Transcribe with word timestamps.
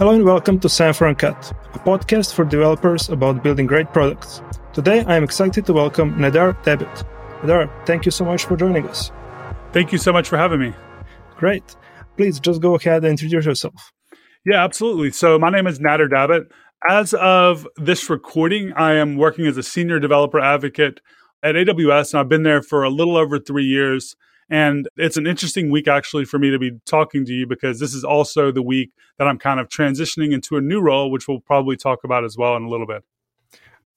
Hello 0.00 0.12
and 0.12 0.24
welcome 0.24 0.58
to 0.60 0.66
Semaphore 0.66 1.08
Uncut, 1.08 1.52
a 1.74 1.78
podcast 1.78 2.32
for 2.32 2.46
developers 2.46 3.10
about 3.10 3.42
building 3.42 3.66
great 3.66 3.92
products. 3.92 4.40
Today 4.72 5.04
I 5.04 5.14
am 5.14 5.22
excited 5.22 5.66
to 5.66 5.74
welcome 5.74 6.14
Nader 6.14 6.56
Dabit. 6.64 7.04
Nader, 7.42 7.70
thank 7.84 8.06
you 8.06 8.10
so 8.10 8.24
much 8.24 8.46
for 8.46 8.56
joining 8.56 8.88
us. 8.88 9.12
Thank 9.74 9.92
you 9.92 9.98
so 9.98 10.10
much 10.10 10.26
for 10.26 10.38
having 10.38 10.58
me. 10.58 10.72
Great. 11.36 11.76
Please 12.16 12.40
just 12.40 12.62
go 12.62 12.76
ahead 12.76 13.04
and 13.04 13.10
introduce 13.10 13.44
yourself. 13.44 13.92
Yeah, 14.46 14.64
absolutely. 14.64 15.10
So 15.10 15.38
my 15.38 15.50
name 15.50 15.66
is 15.66 15.80
Nader 15.80 16.08
Dabit. 16.08 16.46
As 16.88 17.12
of 17.12 17.68
this 17.76 18.08
recording, 18.08 18.72
I 18.72 18.94
am 18.94 19.18
working 19.18 19.46
as 19.46 19.58
a 19.58 19.62
senior 19.62 20.00
developer 20.00 20.40
advocate 20.40 21.02
at 21.42 21.56
AWS, 21.56 22.14
and 22.14 22.20
I've 22.20 22.28
been 22.30 22.42
there 22.42 22.62
for 22.62 22.84
a 22.84 22.88
little 22.88 23.18
over 23.18 23.38
three 23.38 23.66
years. 23.66 24.16
And 24.50 24.88
it's 24.96 25.16
an 25.16 25.28
interesting 25.28 25.70
week 25.70 25.86
actually 25.86 26.24
for 26.24 26.38
me 26.38 26.50
to 26.50 26.58
be 26.58 26.72
talking 26.84 27.24
to 27.24 27.32
you 27.32 27.46
because 27.46 27.78
this 27.78 27.94
is 27.94 28.02
also 28.02 28.50
the 28.50 28.62
week 28.62 28.90
that 29.18 29.28
I'm 29.28 29.38
kind 29.38 29.60
of 29.60 29.68
transitioning 29.68 30.32
into 30.32 30.56
a 30.56 30.60
new 30.60 30.80
role, 30.80 31.10
which 31.10 31.28
we'll 31.28 31.40
probably 31.40 31.76
talk 31.76 32.02
about 32.02 32.24
as 32.24 32.36
well 32.36 32.56
in 32.56 32.64
a 32.64 32.68
little 32.68 32.86
bit. 32.86 33.04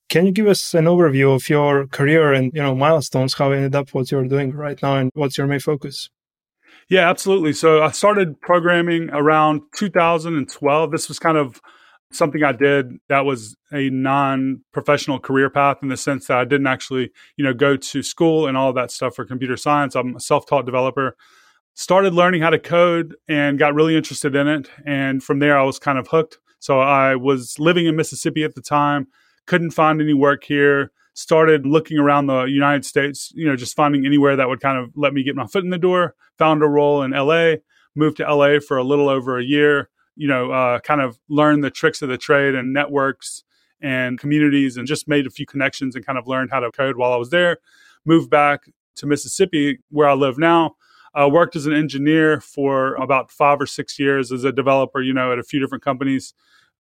Can 0.10 0.28
you 0.28 0.32
give 0.32 0.48
us 0.48 0.76
an 0.76 0.86
overview 0.86 1.36
of 1.36 1.50
your 1.50 1.88
career 1.88 2.34
and 2.34 2.54
you 2.54 2.62
know 2.62 2.76
milestones, 2.76 3.34
how 3.34 3.50
you 3.50 3.56
ended 3.56 3.76
up 3.76 3.90
what 3.90 4.12
you're 4.12 4.28
doing 4.28 4.54
right 4.54 4.80
now, 4.84 4.96
and 4.96 5.10
what's 5.16 5.40
your 5.40 5.48
main 5.48 5.60
focus? 5.60 6.12
Yeah, 6.88 7.10
absolutely. 7.10 7.54
So 7.54 7.82
I 7.82 7.90
started 7.90 8.40
programming 8.42 9.10
around 9.10 9.62
2012. 9.76 10.92
This 10.92 11.08
was 11.08 11.18
kind 11.18 11.38
of 11.38 11.60
something 12.16 12.44
I 12.44 12.52
did 12.52 13.00
that 13.10 13.26
was 13.26 13.56
a 13.72 13.90
non-professional 13.90 15.20
career 15.20 15.50
path 15.50 15.78
in 15.82 15.90
the 15.90 15.98
sense 15.98 16.28
that 16.28 16.38
I 16.38 16.46
didn't 16.46 16.68
actually, 16.68 17.12
you 17.38 17.44
know, 17.44 17.54
go 17.54 17.76
to 17.76 18.04
school 18.04 18.48
and 18.48 18.58
all 18.58 18.74
that 18.74 18.92
stuff 18.92 19.16
for 19.16 19.26
computer 19.26 19.58
science. 19.58 19.96
I'm 19.96 20.16
a 20.16 20.20
self-taught 20.20 20.66
developer. 20.66 21.16
Started 21.74 22.14
learning 22.14 22.42
how 22.42 22.52
to 22.52 22.60
code 22.60 23.16
and 23.28 23.58
got 23.58 23.74
really 23.74 23.96
interested 23.96 24.36
in 24.36 24.48
it. 24.48 24.70
And 24.86 25.24
from 25.24 25.40
there 25.40 25.58
I 25.58 25.64
was 25.64 25.80
kind 25.80 25.98
of 25.98 26.08
hooked. 26.08 26.38
So 26.60 26.80
I 26.80 27.16
was 27.16 27.60
living 27.60 27.88
in 27.88 27.96
Mississippi 27.96 28.44
at 28.44 28.56
the 28.56 28.62
time, 28.62 29.08
couldn't 29.48 29.72
find 29.72 30.02
any 30.02 30.14
work 30.14 30.44
here, 30.44 30.92
started 31.14 31.66
looking 31.66 31.98
around 31.98 32.28
the 32.28 32.44
United 32.44 32.86
States, 32.86 33.32
you 33.36 33.48
know, 33.48 33.56
just 33.56 33.76
finding 33.76 34.06
anywhere 34.06 34.36
that 34.36 34.48
would 34.48 34.62
kind 34.62 34.78
of 34.78 34.92
let 34.96 35.14
me 35.14 35.24
get 35.24 35.36
my 35.36 35.46
foot 35.46 35.64
in 35.64 35.72
the 35.72 35.78
door, 35.78 36.16
found 36.38 36.64
a 36.64 36.68
role 36.68 37.02
in 37.04 37.12
LA, 37.12 37.56
moved 37.96 38.18
to 38.18 38.24
LA 38.24 38.60
for 38.60 38.78
a 38.78 38.84
little 38.84 39.10
over 39.10 39.38
a 39.38 39.44
year 39.44 39.90
you 40.16 40.28
know, 40.28 40.52
uh, 40.52 40.80
kind 40.80 41.02
of 41.02 41.20
learned 41.30 41.64
the 41.64 41.72
tricks 41.72 42.02
of 42.02 42.10
the 42.10 42.18
trade 42.18 42.56
and 42.56 42.74
networks 42.74 43.44
and 43.82 44.20
communities 44.20 44.78
and 44.78 44.88
just 44.88 45.08
made 45.08 45.28
a 45.28 45.30
few 45.30 45.46
connections 45.46 45.96
and 45.96 46.06
kind 46.06 46.18
of 46.18 46.28
learned 46.28 46.50
how 46.52 46.60
to 46.60 46.72
code 46.72 46.98
while 46.98 47.14
I 47.14 47.18
was 47.18 47.30
there. 47.30 47.58
Moved 48.06 48.30
back 48.30 48.70
to 48.96 49.06
Mississippi, 49.06 49.80
where 49.90 50.08
I 50.08 50.14
live 50.14 50.38
now. 50.38 50.76
Worked 51.16 51.56
as 51.56 51.66
an 51.66 51.74
engineer 51.74 52.40
for 52.42 52.96
about 52.96 53.30
five 53.30 53.62
or 53.62 53.68
six 53.68 54.00
years 54.00 54.32
as 54.32 54.44
a 54.44 54.52
developer, 54.52 55.02
you 55.02 55.14
know, 55.14 55.32
at 55.32 55.40
a 55.40 55.44
few 55.44 55.60
different 55.60 55.84
companies. 55.84 56.34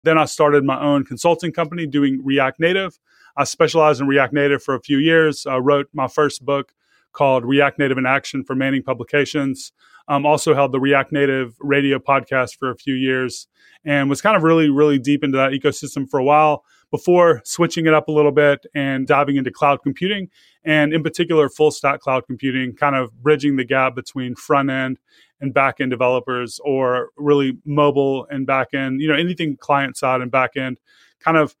Then 0.04 0.18
I 0.18 0.24
started 0.24 0.64
my 0.64 0.80
own 0.80 1.04
consulting 1.04 1.52
company 1.52 1.86
doing 1.86 2.20
React 2.24 2.60
Native. 2.60 2.98
I 3.36 3.44
specialized 3.44 4.00
in 4.00 4.06
React 4.06 4.32
Native 4.32 4.62
for 4.62 4.74
a 4.74 4.80
few 4.80 4.98
years. 4.98 5.46
I 5.46 5.58
wrote 5.58 5.88
my 5.92 6.08
first 6.08 6.44
book 6.44 6.74
called 7.12 7.44
React 7.44 7.78
Native 7.78 7.98
in 7.98 8.06
Action 8.06 8.42
for 8.42 8.54
Manning 8.54 8.82
Publications. 8.82 9.72
Um, 10.08 10.26
also 10.26 10.54
held 10.54 10.72
the 10.72 10.80
React 10.80 11.12
Native 11.12 11.56
radio 11.60 11.98
podcast 11.98 12.56
for 12.58 12.70
a 12.70 12.76
few 12.76 12.94
years 12.94 13.46
and 13.84 14.08
was 14.08 14.20
kind 14.20 14.36
of 14.36 14.42
really, 14.42 14.68
really 14.68 14.98
deep 14.98 15.24
into 15.24 15.36
that 15.38 15.52
ecosystem 15.52 16.08
for 16.08 16.18
a 16.18 16.24
while 16.24 16.64
before 16.90 17.40
switching 17.44 17.86
it 17.86 17.94
up 17.94 18.08
a 18.08 18.12
little 18.12 18.32
bit 18.32 18.66
and 18.74 19.06
diving 19.06 19.36
into 19.36 19.50
cloud 19.50 19.82
computing 19.82 20.28
and 20.64 20.92
in 20.92 21.02
particular 21.02 21.48
full 21.48 21.70
stack 21.70 22.00
cloud 22.00 22.24
computing, 22.26 22.74
kind 22.74 22.94
of 22.94 23.12
bridging 23.22 23.56
the 23.56 23.64
gap 23.64 23.94
between 23.94 24.34
front 24.34 24.70
end 24.70 24.98
and 25.40 25.52
back 25.52 25.80
end 25.80 25.90
developers 25.90 26.60
or 26.64 27.10
really 27.16 27.58
mobile 27.64 28.26
and 28.30 28.46
back 28.46 28.68
end, 28.74 29.00
you 29.00 29.08
know, 29.08 29.14
anything 29.14 29.56
client 29.56 29.96
side 29.96 30.20
and 30.20 30.30
back 30.30 30.56
end, 30.56 30.78
kind 31.20 31.36
of 31.36 31.56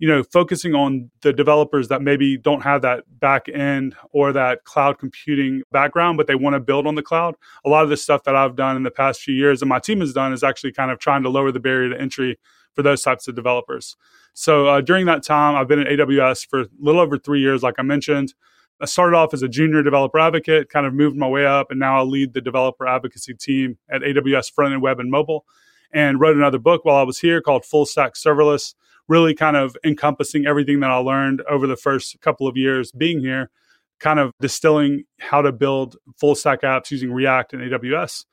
you 0.00 0.08
know, 0.08 0.22
focusing 0.22 0.74
on 0.74 1.10
the 1.20 1.30
developers 1.30 1.88
that 1.88 2.00
maybe 2.00 2.38
don't 2.38 2.62
have 2.62 2.80
that 2.80 3.04
back 3.20 3.50
end 3.50 3.94
or 4.12 4.32
that 4.32 4.64
cloud 4.64 4.98
computing 4.98 5.62
background, 5.72 6.16
but 6.16 6.26
they 6.26 6.34
want 6.34 6.54
to 6.54 6.60
build 6.60 6.86
on 6.86 6.94
the 6.94 7.02
cloud. 7.02 7.34
A 7.66 7.68
lot 7.68 7.84
of 7.84 7.90
the 7.90 7.98
stuff 7.98 8.24
that 8.24 8.34
I've 8.34 8.56
done 8.56 8.76
in 8.76 8.82
the 8.82 8.90
past 8.90 9.20
few 9.20 9.34
years 9.34 9.60
and 9.60 9.68
my 9.68 9.78
team 9.78 10.00
has 10.00 10.14
done 10.14 10.32
is 10.32 10.42
actually 10.42 10.72
kind 10.72 10.90
of 10.90 10.98
trying 10.98 11.22
to 11.22 11.28
lower 11.28 11.52
the 11.52 11.60
barrier 11.60 11.90
to 11.90 12.00
entry 12.00 12.38
for 12.74 12.82
those 12.82 13.02
types 13.02 13.28
of 13.28 13.34
developers. 13.34 13.94
So 14.32 14.68
uh, 14.68 14.80
during 14.80 15.04
that 15.04 15.22
time, 15.22 15.54
I've 15.54 15.68
been 15.68 15.80
at 15.80 15.86
AWS 15.86 16.48
for 16.48 16.60
a 16.62 16.66
little 16.78 17.02
over 17.02 17.18
three 17.18 17.40
years, 17.40 17.62
like 17.62 17.74
I 17.76 17.82
mentioned. 17.82 18.32
I 18.80 18.86
started 18.86 19.18
off 19.18 19.34
as 19.34 19.42
a 19.42 19.48
junior 19.48 19.82
developer 19.82 20.18
advocate, 20.18 20.70
kind 20.70 20.86
of 20.86 20.94
moved 20.94 21.16
my 21.16 21.28
way 21.28 21.44
up, 21.44 21.70
and 21.70 21.78
now 21.78 21.98
I 21.98 22.02
lead 22.04 22.32
the 22.32 22.40
developer 22.40 22.86
advocacy 22.86 23.34
team 23.34 23.76
at 23.90 24.00
AWS 24.00 24.50
Front 24.50 24.72
End 24.72 24.80
Web 24.80 24.98
and 24.98 25.10
Mobile. 25.10 25.44
And 25.92 26.20
wrote 26.20 26.36
another 26.36 26.60
book 26.60 26.84
while 26.84 26.96
I 26.96 27.02
was 27.02 27.18
here 27.18 27.42
called 27.42 27.64
Full 27.64 27.84
Stack 27.84 28.14
Serverless 28.14 28.74
really 29.10 29.34
kind 29.34 29.56
of 29.56 29.76
encompassing 29.84 30.46
everything 30.46 30.78
that 30.78 30.88
I 30.88 30.96
learned 30.96 31.42
over 31.50 31.66
the 31.66 31.76
first 31.76 32.18
couple 32.20 32.46
of 32.46 32.56
years 32.56 32.92
being 32.92 33.18
here, 33.18 33.50
kind 33.98 34.20
of 34.20 34.32
distilling 34.40 35.02
how 35.18 35.42
to 35.42 35.50
build 35.50 35.96
full 36.18 36.36
stack 36.36 36.62
apps 36.62 36.92
using 36.92 37.12
React 37.12 37.54
and 37.54 37.62
AWS. 37.62 38.24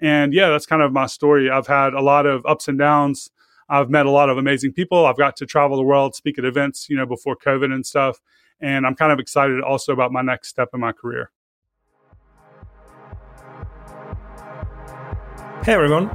And 0.00 0.32
yeah, 0.32 0.48
that's 0.48 0.64
kind 0.64 0.80
of 0.80 0.90
my 0.90 1.04
story. 1.04 1.50
I've 1.50 1.66
had 1.66 1.92
a 1.92 2.00
lot 2.00 2.24
of 2.24 2.46
ups 2.46 2.66
and 2.66 2.78
downs. 2.78 3.30
I've 3.68 3.90
met 3.90 4.06
a 4.06 4.10
lot 4.10 4.30
of 4.30 4.38
amazing 4.38 4.72
people. 4.72 5.04
I've 5.04 5.18
got 5.18 5.36
to 5.36 5.46
travel 5.46 5.76
the 5.76 5.82
world, 5.82 6.14
speak 6.14 6.38
at 6.38 6.46
events, 6.46 6.88
you 6.88 6.96
know, 6.96 7.06
before 7.06 7.36
COVID 7.36 7.70
and 7.70 7.84
stuff. 7.84 8.18
And 8.58 8.86
I'm 8.86 8.94
kind 8.94 9.12
of 9.12 9.18
excited 9.18 9.60
also 9.60 9.92
about 9.92 10.12
my 10.12 10.22
next 10.22 10.48
step 10.48 10.70
in 10.72 10.80
my 10.80 10.92
career. 10.92 11.30
Hey 15.64 15.74
everyone. 15.74 16.10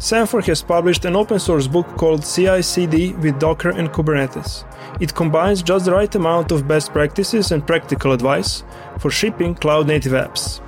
Semaphore 0.00 0.40
has 0.40 0.62
published 0.62 1.04
an 1.04 1.16
open 1.16 1.38
source 1.38 1.66
book 1.66 1.86
called 1.98 2.24
CI 2.24 2.62
CD 2.62 3.12
with 3.12 3.38
Docker 3.38 3.68
and 3.68 3.90
Kubernetes. 3.90 4.64
It 5.02 5.14
combines 5.14 5.62
just 5.62 5.84
the 5.84 5.92
right 5.92 6.14
amount 6.14 6.50
of 6.50 6.66
best 6.66 6.92
practices 6.92 7.52
and 7.52 7.66
practical 7.66 8.12
advice 8.12 8.64
for 8.98 9.10
shipping 9.10 9.54
cloud 9.54 9.86
native 9.86 10.12
apps. 10.12 10.62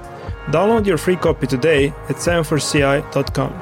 Download 0.48 0.84
your 0.84 0.98
free 0.98 1.16
copy 1.16 1.46
today 1.46 1.86
at 2.10 2.16
semaphoreci.com. 2.16 3.52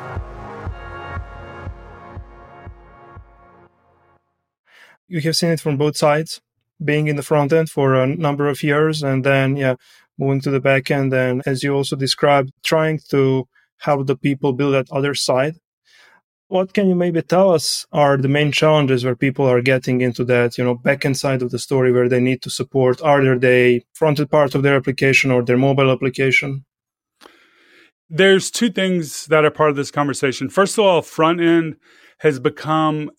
You 5.07 5.21
have 5.21 5.37
seen 5.37 5.51
it 5.51 5.61
from 5.61 5.77
both 5.77 5.97
sides, 5.97 6.41
being 6.85 7.07
in 7.07 7.15
the 7.15 7.23
front 7.23 7.53
end 7.53 7.71
for 7.71 7.95
a 7.95 8.09
number 8.09 8.49
of 8.49 8.65
years 8.65 9.05
and 9.05 9.23
then, 9.25 9.57
yeah, 9.57 9.77
moving 10.19 10.41
to 10.41 10.51
the 10.51 10.59
back 10.59 10.91
end. 10.91 11.15
And 11.15 11.41
as 11.47 11.63
you 11.63 11.73
also 11.73 11.95
described, 11.95 12.51
trying 12.65 12.99
to 13.11 13.47
help 13.79 14.07
the 14.07 14.17
people 14.17 14.53
build 14.53 14.75
that 14.75 14.91
other 14.91 15.15
side. 15.15 15.57
What 16.49 16.75
can 16.75 16.89
you 16.89 16.95
maybe 16.95 17.23
tell 17.23 17.53
us 17.53 17.87
are 17.93 18.17
the 18.17 18.29
main 18.29 18.53
challenges 18.53 19.05
where 19.05 19.17
people 19.17 19.47
are 19.47 19.61
getting 19.61 20.01
into 20.01 20.25
that, 20.27 20.57
you 20.57 20.65
know, 20.65 20.77
backend 20.77 21.17
side 21.17 21.43
of 21.43 21.51
the 21.51 21.59
story 21.59 21.93
where 21.93 22.09
they 22.09 22.21
need 22.21 22.41
to 22.43 22.51
support 22.51 23.03
either 23.03 23.37
the 23.37 23.83
front-end 23.95 24.31
part 24.31 24.55
of 24.55 24.63
their 24.63 24.77
application 24.77 25.33
or 25.33 25.43
their 25.43 25.57
mobile 25.57 25.91
application? 25.91 26.65
There's 28.09 28.53
two 28.53 28.71
things 28.71 29.27
that 29.27 29.45
are 29.45 29.51
part 29.51 29.71
of 29.71 29.77
this 29.77 29.91
conversation. 29.91 30.49
First 30.49 30.79
of 30.79 30.85
all, 30.85 31.03
front 31.03 31.41
end 31.41 31.77
has 32.19 32.39
become 32.39 33.11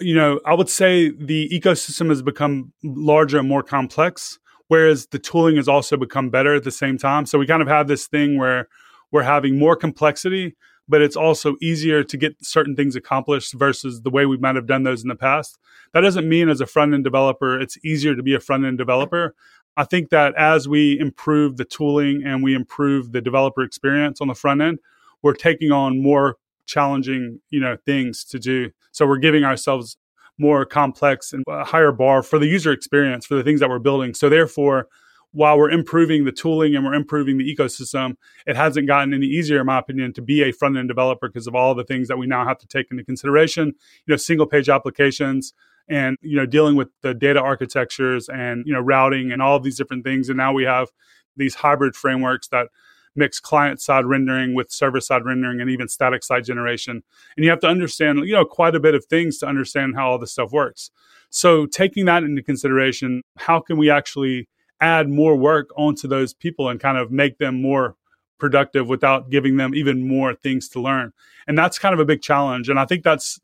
you 0.00 0.14
know, 0.14 0.40
I 0.44 0.54
would 0.54 0.68
say 0.68 1.10
the 1.10 1.48
ecosystem 1.48 2.08
has 2.10 2.22
become 2.22 2.72
larger 2.82 3.38
and 3.38 3.48
more 3.48 3.62
complex, 3.62 4.38
whereas 4.68 5.06
the 5.06 5.18
tooling 5.18 5.56
has 5.56 5.68
also 5.68 5.96
become 5.96 6.30
better 6.30 6.54
at 6.54 6.64
the 6.64 6.70
same 6.70 6.98
time. 6.98 7.26
So 7.26 7.38
we 7.38 7.46
kind 7.46 7.62
of 7.62 7.68
have 7.68 7.88
this 7.88 8.06
thing 8.06 8.38
where 8.38 8.68
we're 9.10 9.22
having 9.22 9.58
more 9.58 9.76
complexity, 9.76 10.56
but 10.88 11.02
it's 11.02 11.16
also 11.16 11.56
easier 11.60 12.04
to 12.04 12.16
get 12.16 12.36
certain 12.44 12.76
things 12.76 12.96
accomplished 12.96 13.54
versus 13.54 14.02
the 14.02 14.10
way 14.10 14.26
we 14.26 14.36
might 14.36 14.56
have 14.56 14.66
done 14.66 14.82
those 14.82 15.02
in 15.02 15.08
the 15.08 15.16
past. 15.16 15.58
That 15.92 16.00
doesn't 16.00 16.28
mean 16.28 16.48
as 16.48 16.60
a 16.60 16.66
front 16.66 16.94
end 16.94 17.04
developer, 17.04 17.60
it's 17.60 17.78
easier 17.84 18.14
to 18.14 18.22
be 18.22 18.34
a 18.34 18.40
front 18.40 18.64
end 18.64 18.78
developer. 18.78 19.34
I 19.76 19.84
think 19.84 20.10
that 20.10 20.34
as 20.36 20.68
we 20.68 20.98
improve 20.98 21.56
the 21.56 21.64
tooling 21.64 22.22
and 22.24 22.42
we 22.42 22.54
improve 22.54 23.12
the 23.12 23.20
developer 23.20 23.62
experience 23.62 24.20
on 24.20 24.28
the 24.28 24.34
front 24.34 24.62
end, 24.62 24.78
we're 25.22 25.34
taking 25.34 25.70
on 25.70 26.02
more 26.02 26.36
challenging, 26.66 27.40
you 27.50 27.60
know, 27.60 27.76
things 27.84 28.24
to 28.24 28.38
do. 28.38 28.70
So 28.92 29.06
we're 29.06 29.18
giving 29.18 29.44
ourselves 29.44 29.96
more 30.38 30.64
complex 30.64 31.32
and 31.32 31.44
higher 31.48 31.92
bar 31.92 32.22
for 32.22 32.38
the 32.38 32.46
user 32.46 32.72
experience 32.72 33.26
for 33.26 33.34
the 33.34 33.42
things 33.42 33.60
that 33.60 33.68
we're 33.68 33.78
building. 33.78 34.14
So 34.14 34.28
therefore, 34.28 34.88
while 35.36 35.58
we're 35.58 35.70
improving 35.70 36.24
the 36.24 36.32
tooling 36.32 36.74
and 36.74 36.82
we're 36.82 36.94
improving 36.94 37.36
the 37.36 37.54
ecosystem, 37.54 38.16
it 38.46 38.56
hasn't 38.56 38.86
gotten 38.86 39.12
any 39.12 39.26
easier, 39.26 39.60
in 39.60 39.66
my 39.66 39.78
opinion, 39.78 40.14
to 40.14 40.22
be 40.22 40.42
a 40.42 40.50
front 40.50 40.78
end 40.78 40.88
developer 40.88 41.28
because 41.28 41.46
of 41.46 41.54
all 41.54 41.74
the 41.74 41.84
things 41.84 42.08
that 42.08 42.16
we 42.16 42.26
now 42.26 42.46
have 42.46 42.56
to 42.56 42.66
take 42.66 42.90
into 42.90 43.04
consideration. 43.04 43.66
You 44.06 44.12
know, 44.12 44.16
single 44.16 44.46
page 44.46 44.70
applications 44.70 45.52
and 45.88 46.16
you 46.22 46.36
know 46.36 46.46
dealing 46.46 46.74
with 46.74 46.88
the 47.02 47.12
data 47.12 47.38
architectures 47.38 48.30
and 48.30 48.64
you 48.66 48.72
know 48.72 48.80
routing 48.80 49.30
and 49.30 49.42
all 49.42 49.60
these 49.60 49.76
different 49.76 50.04
things. 50.04 50.30
And 50.30 50.38
now 50.38 50.54
we 50.54 50.64
have 50.64 50.88
these 51.36 51.56
hybrid 51.56 51.94
frameworks 51.94 52.48
that 52.48 52.68
mix 53.14 53.38
client 53.38 53.78
side 53.78 54.06
rendering 54.06 54.54
with 54.54 54.72
server 54.72 55.02
side 55.02 55.26
rendering 55.26 55.60
and 55.60 55.68
even 55.68 55.86
static 55.86 56.24
site 56.24 56.44
generation. 56.44 57.02
And 57.36 57.44
you 57.44 57.50
have 57.50 57.60
to 57.60 57.68
understand, 57.68 58.20
you 58.20 58.32
know, 58.32 58.46
quite 58.46 58.74
a 58.74 58.80
bit 58.80 58.94
of 58.94 59.04
things 59.04 59.36
to 59.38 59.46
understand 59.46 59.96
how 59.96 60.12
all 60.12 60.18
this 60.18 60.32
stuff 60.32 60.50
works. 60.50 60.90
So 61.28 61.66
taking 61.66 62.06
that 62.06 62.22
into 62.22 62.42
consideration, 62.42 63.22
how 63.36 63.60
can 63.60 63.76
we 63.76 63.90
actually 63.90 64.48
add 64.80 65.08
more 65.08 65.36
work 65.36 65.70
onto 65.76 66.06
those 66.08 66.34
people 66.34 66.68
and 66.68 66.80
kind 66.80 66.98
of 66.98 67.10
make 67.10 67.38
them 67.38 67.60
more 67.60 67.96
productive 68.38 68.88
without 68.88 69.30
giving 69.30 69.56
them 69.56 69.74
even 69.74 70.06
more 70.06 70.34
things 70.34 70.68
to 70.68 70.80
learn. 70.80 71.12
And 71.46 71.56
that's 71.56 71.78
kind 71.78 71.94
of 71.94 72.00
a 72.00 72.04
big 72.04 72.22
challenge. 72.22 72.68
And 72.68 72.78
I 72.78 72.84
think 72.84 73.02
that's 73.02 73.40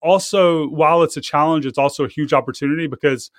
also, 0.00 0.66
while 0.68 1.02
it's 1.02 1.16
a 1.16 1.20
challenge, 1.20 1.64
it's 1.64 1.78
also 1.78 2.04
a 2.04 2.08
huge 2.08 2.32
opportunity 2.32 2.86
because 2.86 3.30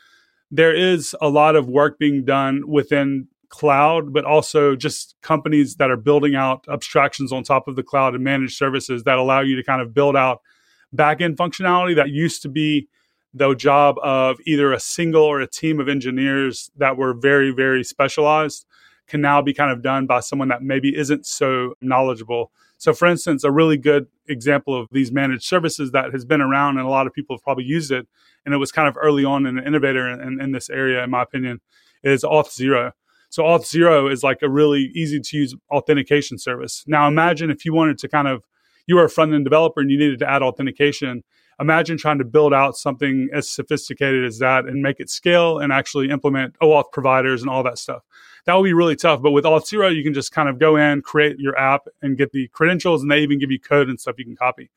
there 0.49 0.73
is 0.73 1.15
a 1.19 1.27
lot 1.27 1.55
of 1.55 1.67
work 1.67 1.99
being 1.99 2.23
done 2.23 2.67
within 2.67 3.27
cloud, 3.49 4.13
but 4.13 4.23
also 4.23 4.75
just 4.75 5.15
companies 5.21 5.75
that 5.75 5.91
are 5.91 5.97
building 5.97 6.35
out 6.35 6.65
abstractions 6.69 7.31
on 7.31 7.43
top 7.43 7.67
of 7.67 7.75
the 7.75 7.83
cloud 7.83 8.15
and 8.15 8.23
managed 8.23 8.55
services 8.55 9.03
that 9.03 9.17
allow 9.17 9.41
you 9.41 9.55
to 9.55 9.63
kind 9.63 9.81
of 9.81 9.93
build 9.93 10.15
out 10.15 10.41
backend 10.95 11.35
functionality 11.35 11.95
that 11.95 12.09
used 12.09 12.41
to 12.41 12.49
be 12.49 12.87
the 13.33 13.53
job 13.56 13.95
of 14.03 14.38
either 14.45 14.71
a 14.71 14.80
single 14.80 15.24
or 15.24 15.41
a 15.41 15.47
team 15.47 15.80
of 15.80 15.89
engineers 15.89 16.69
that 16.77 16.97
were 16.97 17.13
very, 17.13 17.51
very 17.51 17.83
specialized 17.83 18.65
can 19.07 19.21
now 19.21 19.41
be 19.41 19.53
kind 19.53 19.71
of 19.71 19.81
done 19.81 20.06
by 20.06 20.19
someone 20.19 20.47
that 20.47 20.62
maybe 20.62 20.95
isn't 20.95 21.25
so 21.25 21.74
knowledgeable. 21.81 22.51
So, 22.77 22.94
for 22.94 23.07
instance, 23.07 23.44
a 23.44 23.51
really 23.51 23.77
good 23.77 24.07
example 24.27 24.80
of 24.80 24.88
these 24.91 25.12
managed 25.12 25.44
services 25.44 25.91
that 25.91 26.12
has 26.12 26.25
been 26.25 26.41
around 26.41 26.77
and 26.77 26.85
a 26.85 26.89
lot 26.89 27.07
of 27.07 27.13
people 27.13 27.35
have 27.35 27.44
probably 27.44 27.63
used 27.63 27.91
it, 27.91 28.07
and 28.45 28.53
it 28.53 28.57
was 28.57 28.71
kind 28.71 28.88
of 28.88 28.97
early 29.01 29.25
on 29.25 29.45
an 29.45 29.59
innovator 29.59 30.07
in, 30.07 30.39
in 30.39 30.51
this 30.51 30.69
area, 30.69 31.03
in 31.03 31.09
my 31.09 31.21
opinion, 31.21 31.62
is 32.03 32.24
Auth0. 32.24 32.91
So, 33.29 33.44
Auth0 33.44 34.12
is 34.12 34.24
like 34.24 34.41
a 34.41 34.50
really 34.50 34.91
easy 34.94 35.19
to 35.19 35.38
use 35.38 35.56
authentication 35.71 36.38
service. 36.38 36.83
Now, 36.88 37.07
imagine 37.07 37.50
if 37.50 37.65
you 37.65 37.74
wanted 37.74 37.97
to 38.00 38.09
kind 38.09 38.27
of, 38.27 38.44
you 38.86 38.95
were 38.95 39.06
a 39.06 39.09
front 39.09 39.33
end 39.33 39.45
developer 39.45 39.79
and 39.79 39.89
you 39.89 39.97
needed 39.97 40.19
to 40.19 40.29
add 40.29 40.41
authentication 40.41 41.24
imagine 41.63 41.98
trying 41.98 42.19
to 42.19 42.25
build 42.25 42.54
out 42.54 42.77
something 42.77 43.30
as 43.33 43.50
sophisticated 43.50 44.25
as 44.25 44.38
that 44.39 44.65
and 44.65 44.83
make 44.83 45.00
it 45.00 45.10
scale 45.10 45.60
and 45.60 45.74
actually 45.74 46.10
implement 46.10 46.56
OAuth 46.60 46.92
providers 46.92 47.42
and 47.42 47.50
all 47.50 47.63
that 47.63 47.77
stuff. 47.77 48.04
That 48.45 48.56
would 48.56 48.65
be 48.65 48.74
really 48.74 48.95
tough. 48.95 49.21
But 49.21 49.31
with 49.31 49.45
Auth0, 49.45 49.95
you 49.95 50.04
can 50.04 50.13
just 50.13 50.31
kind 50.31 50.50
of 50.50 50.60
go 50.60 50.75
in, 50.75 51.01
create 51.01 51.39
your 51.39 51.57
app, 51.57 51.88
and 52.01 52.18
get 52.18 52.31
the 52.33 52.50
credentials, 52.50 53.01
and 53.01 53.10
they 53.10 53.19
even 53.19 53.39
give 53.39 53.50
you 53.50 53.60
code 53.60 53.89
and 53.89 54.00
stuff 54.00 54.19
you 54.19 54.25
can 54.25 54.36
copy. 54.36 54.69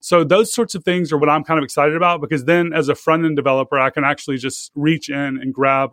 So 0.00 0.24
those 0.24 0.52
sorts 0.52 0.74
of 0.74 0.84
things 0.84 1.12
are 1.12 1.18
what 1.18 1.30
I'm 1.30 1.44
kind 1.44 1.58
of 1.58 1.64
excited 1.64 1.96
about 1.96 2.20
because 2.20 2.44
then 2.44 2.74
as 2.74 2.90
a 2.90 2.94
front 2.94 3.24
end 3.24 3.36
developer, 3.36 3.78
I 3.78 3.88
can 3.88 4.04
actually 4.04 4.36
just 4.36 4.70
reach 4.74 5.08
in 5.08 5.38
and 5.40 5.54
grab 5.54 5.90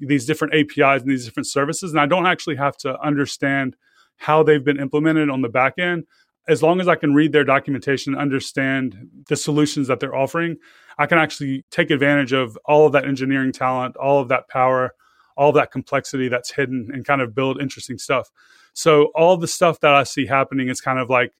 these 0.00 0.24
different 0.24 0.54
APIs 0.54 1.02
and 1.02 1.10
these 1.10 1.26
different 1.26 1.46
services. 1.46 1.90
And 1.90 2.00
I 2.00 2.06
don't 2.06 2.26
actually 2.26 2.56
have 2.56 2.78
to 2.78 2.98
understand 3.00 3.76
how 4.16 4.42
they've 4.42 4.64
been 4.64 4.80
implemented 4.80 5.28
on 5.28 5.42
the 5.42 5.48
back 5.48 5.74
end 5.78 6.04
as 6.48 6.62
long 6.62 6.80
as 6.80 6.88
I 6.88 6.96
can 6.96 7.14
read 7.14 7.32
their 7.32 7.44
documentation 7.44 8.12
and 8.12 8.20
understand 8.20 9.08
the 9.28 9.36
solutions 9.36 9.88
that 9.88 10.00
they're 10.00 10.14
offering, 10.14 10.56
I 10.98 11.06
can 11.06 11.18
actually 11.18 11.64
take 11.70 11.90
advantage 11.90 12.32
of 12.32 12.58
all 12.64 12.86
of 12.86 12.92
that 12.92 13.04
engineering 13.04 13.52
talent, 13.52 13.96
all 13.96 14.20
of 14.20 14.28
that 14.28 14.48
power, 14.48 14.94
all 15.36 15.50
of 15.50 15.54
that 15.54 15.70
complexity 15.70 16.28
that's 16.28 16.50
hidden 16.50 16.90
and 16.92 17.04
kind 17.04 17.20
of 17.20 17.34
build 17.34 17.60
interesting 17.60 17.98
stuff. 17.98 18.30
So 18.74 19.10
all 19.14 19.36
the 19.36 19.48
stuff 19.48 19.80
that 19.80 19.94
I 19.94 20.02
see 20.02 20.26
happening 20.26 20.68
is 20.68 20.80
kind 20.80 20.98
of 20.98 21.08
like 21.08 21.32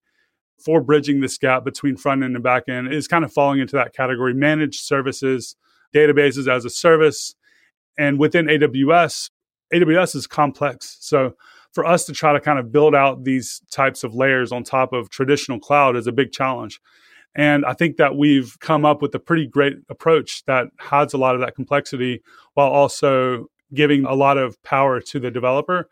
for 0.64 0.81
bridging 0.81 1.20
this 1.20 1.38
gap 1.38 1.64
between 1.64 1.96
front 1.96 2.22
end 2.22 2.34
and 2.34 2.44
back 2.44 2.69
end 2.69 2.93
is 2.93 3.08
kind 3.08 3.25
of 3.25 3.32
falling 3.32 3.60
into 3.60 3.76
that 3.76 3.94
category 3.94 4.34
managed 4.34 4.81
services, 4.81 5.56
databases 5.94 6.48
as 6.48 6.64
a 6.64 6.70
service. 6.70 7.34
And 7.98 8.19
within 8.19 8.46
AWS, 8.46 9.31
AWS 9.75 10.14
is 10.14 10.26
complex. 10.26 10.96
So 11.00 11.34
for 11.72 11.84
us 11.84 12.04
to 12.06 12.12
try 12.12 12.32
to 12.32 12.40
kind 12.40 12.58
of 12.58 12.70
build 12.70 12.94
out 12.94 13.24
these 13.24 13.62
types 13.70 14.04
of 14.04 14.14
layers 14.14 14.52
on 14.52 14.62
top 14.62 14.92
of 14.92 15.10
traditional 15.10 15.58
cloud 15.58 15.96
is 15.96 16.06
a 16.06 16.12
big 16.12 16.32
challenge. 16.32 16.80
And 17.34 17.64
I 17.64 17.72
think 17.72 17.96
that 17.96 18.16
we've 18.16 18.58
come 18.60 18.84
up 18.84 19.00
with 19.00 19.14
a 19.14 19.19
pretty 19.19 19.46
great 19.46 19.74
approach 19.88 20.44
that 20.46 20.66
hides 20.78 21.14
a 21.14 21.19
lot 21.19 21.34
of 21.34 21.40
that 21.40 21.54
complexity 21.54 22.22
while 22.54 22.69
also 22.69 23.46
giving 23.72 24.04
a 24.04 24.14
lot 24.14 24.36
of 24.36 24.62
power 24.62 25.00
to 25.00 25.19
the 25.19 25.30
developer. 25.30 25.88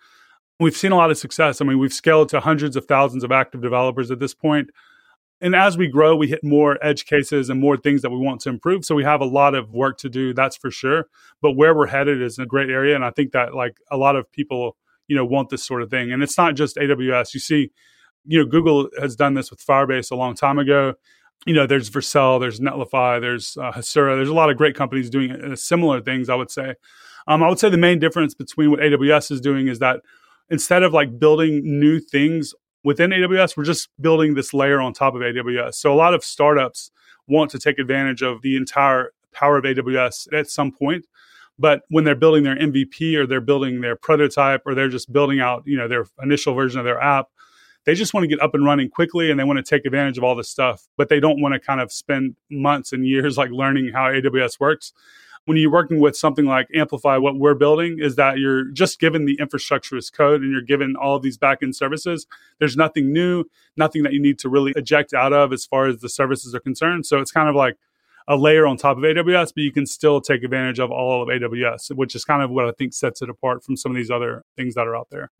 We've 0.59 0.77
seen 0.77 0.93
a 0.93 0.97
lot 0.97 1.11
of 1.11 1.17
success. 1.17 1.63
I 1.63 1.65
mean, 1.65 1.79
we've 1.79 1.95
scaled 1.95 2.29
to 2.31 2.41
hundreds 2.41 2.77
of 2.77 2.85
thousands 2.85 3.25
of 3.25 3.33
active 3.33 3.63
developers 3.63 4.11
at 4.11 4.19
this 4.19 4.35
point. 4.35 4.69
And 5.41 5.57
as 5.57 5.79
we 5.79 5.89
grow, 5.89 6.15
we 6.15 6.29
hit 6.29 6.45
more 6.45 6.79
edge 6.85 7.07
cases 7.07 7.49
and 7.49 7.59
more 7.59 7.79
things 7.79 8.03
that 8.03 8.11
we 8.11 8.19
want 8.19 8.43
to 8.43 8.51
improve. 8.51 8.85
So 8.85 8.95
we 8.95 9.05
have 9.05 9.23
a 9.23 9.27
lot 9.27 9.55
of 9.55 9.73
work 9.73 9.97
to 9.99 10.11
do, 10.11 10.35
that's 10.35 10.57
for 10.57 10.71
sure. 10.71 11.07
But 11.41 11.53
where 11.53 11.75
we're 11.75 11.87
headed 11.87 12.21
is 12.21 12.39
a 12.39 12.45
great 12.45 12.69
area. 12.69 12.95
And 12.95 13.03
I 13.03 13.11
think 13.11 13.33
that 13.33 13.55
like 13.55 13.79
a 13.91 13.97
lot 13.97 14.17
of 14.17 14.31
people 14.31 14.77
you 15.11 15.17
know 15.17 15.25
want 15.25 15.49
this 15.49 15.67
sort 15.67 15.83
of 15.83 15.91
thing. 15.91 16.13
And 16.13 16.23
it's 16.23 16.39
not 16.39 16.55
just 16.55 16.77
aws 16.77 17.35
you 17.35 17.41
see 17.41 17.73
you 18.25 18.39
know 18.39 18.47
google 18.47 18.89
has 19.01 19.17
done 19.17 19.35
this 19.35 19.51
with 19.51 19.61
firebase 19.61 20.11
a 20.13 20.15
long 20.15 20.35
time 20.37 20.59
ago. 20.59 20.95
You 21.47 21.55
know 21.55 21.67
there's 21.67 21.91
vercel 21.91 22.39
there's 22.39 22.61
netlify 22.61 23.21
there's 23.21 23.57
uh, 23.61 23.73
hasura. 23.73 24.17
There's 24.17 24.29
a 24.29 24.35
lot 24.35 24.51
of 24.51 24.57
great 24.57 24.77
companies 24.77 25.11
doing 25.11 25.33
uh, 25.33 25.57
similar 25.57 26.01
things 26.01 26.31
i 26.31 26.37
would 26.37 26.51
say. 26.51 26.75
Um, 27.27 27.43
i 27.43 27.49
would 27.49 27.59
say 27.59 27.69
the 27.69 27.77
main 27.77 27.99
difference 27.99 28.35
between 28.35 28.71
what 28.71 28.81
aws 28.81 29.33
is 29.33 29.41
doing 29.41 29.67
is 29.67 29.81
that 29.81 30.01
instead 30.49 30.85
of 30.85 30.93
like 30.93 31.19
building 31.19 31.61
new 31.65 31.99
things 31.99 32.55
within 32.85 33.11
aws 33.11 33.57
we're 33.57 33.65
just 33.65 33.89
building 34.01 34.35
this 34.35 34.55
layer 34.55 34.81
on 34.81 34.93
top 34.93 35.15
of 35.15 35.23
aws 35.23 35.75
so 35.75 35.93
a 35.93 35.99
lot 36.05 36.15
of 36.15 36.25
startups 36.25 36.91
want 37.27 37.51
to 37.51 37.59
take 37.59 37.79
advantage 37.79 38.23
of 38.23 38.43
the 38.43 38.57
entire 38.57 39.13
power 39.33 39.59
of 39.59 39.65
aws 39.65 40.33
at 40.33 40.49
some 40.49 40.71
point 40.73 41.05
but 41.61 41.83
when 41.91 42.05
they're 42.05 42.15
building 42.15 42.43
their 42.43 42.57
MVP 42.57 43.15
or 43.15 43.27
they're 43.27 43.41
building 43.41 43.83
their 43.83 43.95
prototype 43.95 44.63
or 44.65 44.75
they're 44.75 44.89
just 44.89 45.13
building 45.13 45.41
out, 45.41 45.63
you 45.67 45.77
know, 45.77 45.87
their 45.87 46.07
initial 46.23 46.55
version 46.55 46.81
of 46.81 46.87
their 46.87 47.01
app, 47.01 47.27
they 47.85 47.95
just 47.95 48.15
want 48.15 48.25
to 48.25 48.29
get 48.29 48.41
up 48.41 48.55
and 48.55 48.65
running 48.65 48.89
quickly 48.89 49.31
and 49.31 49.39
they 49.39 49.45
want 49.45 49.59
to 49.59 49.63
take 49.63 49.85
advantage 49.85 50.17
of 50.17 50.25
all 50.25 50.35
this 50.35 50.49
stuff, 50.49 50.89
but 50.97 51.11
they 51.11 51.21
don't 51.21 51.41
want 51.41 51.53
to 51.53 51.61
kind 51.61 51.81
of 51.81 51.93
spend 51.93 52.35
months 52.51 52.95
and 52.95 53.07
years 53.07 53.37
like 53.37 53.51
learning 53.51 53.91
how 53.93 54.05
AWS 54.05 54.59
works. 54.59 54.95
When 55.45 55.59
you're 55.59 55.71
working 55.71 56.01
with 56.01 56.17
something 56.17 56.47
like 56.47 56.69
Amplify, 56.75 57.19
what 57.19 57.37
we're 57.37 57.55
building 57.55 57.99
is 58.01 58.17
that 58.17 58.39
you're 58.39 58.65
just 58.73 58.99
given 58.99 59.27
the 59.27 59.37
infrastructure 59.39 59.97
as 59.97 60.09
code 60.09 60.41
and 60.41 60.53
you're 60.53 60.63
given 60.63 60.95
all 60.97 61.19
these 61.19 61.37
backend 61.37 61.75
services. 61.75 62.27
There's 62.59 62.77
nothing 62.77 63.13
new, 63.13 63.45
nothing 63.77 64.03
that 64.05 64.13
you 64.15 64.21
need 64.21 64.39
to 64.41 64.49
really 64.49 64.73
eject 64.77 65.13
out 65.13 65.33
of 65.35 65.53
as 65.53 65.67
far 65.67 65.87
as 65.87 66.01
the 66.01 66.09
services 66.09 66.55
are 66.55 66.61
concerned. 66.61 67.05
So 67.05 67.19
it's 67.19 67.33
kind 67.33 67.49
of 67.49 67.55
like 67.55 67.77
a 68.31 68.37
layer 68.37 68.65
on 68.65 68.77
top 68.77 68.97
of 68.97 69.03
AWS, 69.03 69.53
but 69.57 69.63
you 69.65 69.73
can 69.73 69.85
still 69.87 70.21
take 70.21 70.45
advantage 70.45 70.79
of 70.79 70.93
all 70.93 71.21
of 71.21 71.29
AWS, 71.29 71.91
which 71.97 72.15
is 72.15 72.25
kind 72.25 72.45
of 72.45 72.51
what 72.51 72.65
I 72.65 72.71
think 72.79 72.95
sets 72.95 73.21
it 73.23 73.29
apart 73.29 73.65
from 73.65 73.77
some 73.77 73.91
of 73.91 73.97
these 73.97 74.11
other 74.11 74.45
things 74.57 74.77
that 74.77 74.87
are 74.87 74.97
out 74.97 75.09
there. 75.11 75.33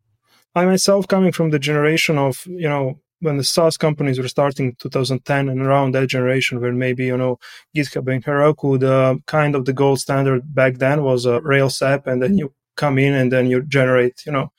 I 0.53 0.65
myself 0.65 1.07
coming 1.07 1.31
from 1.31 1.51
the 1.51 1.59
generation 1.59 2.17
of, 2.17 2.45
you 2.45 2.67
know, 2.67 2.99
when 3.21 3.37
the 3.37 3.45
SaaS 3.45 3.77
companies 3.77 4.19
were 4.19 4.27
starting 4.27 4.75
2010 4.79 5.47
and 5.47 5.61
around 5.61 5.93
that 5.93 6.07
generation 6.07 6.59
where 6.59 6.73
maybe, 6.73 7.05
you 7.05 7.15
know, 7.15 7.39
GitHub 7.73 8.11
and 8.11 8.25
Heroku, 8.25 8.77
the 8.77 9.21
kind 9.25 9.55
of 9.55 9.63
the 9.63 9.71
gold 9.71 10.01
standard 10.01 10.53
back 10.53 10.79
then 10.79 11.01
was 11.01 11.25
a 11.25 11.39
Rails 11.39 11.81
app 11.81 12.07
and 12.07 12.21
then 12.21 12.37
you 12.37 12.53
come 12.75 12.97
in 12.97 13.13
and 13.13 13.31
then 13.31 13.49
you 13.49 13.61
generate, 13.61 14.25
you 14.25 14.33
know, 14.33 14.51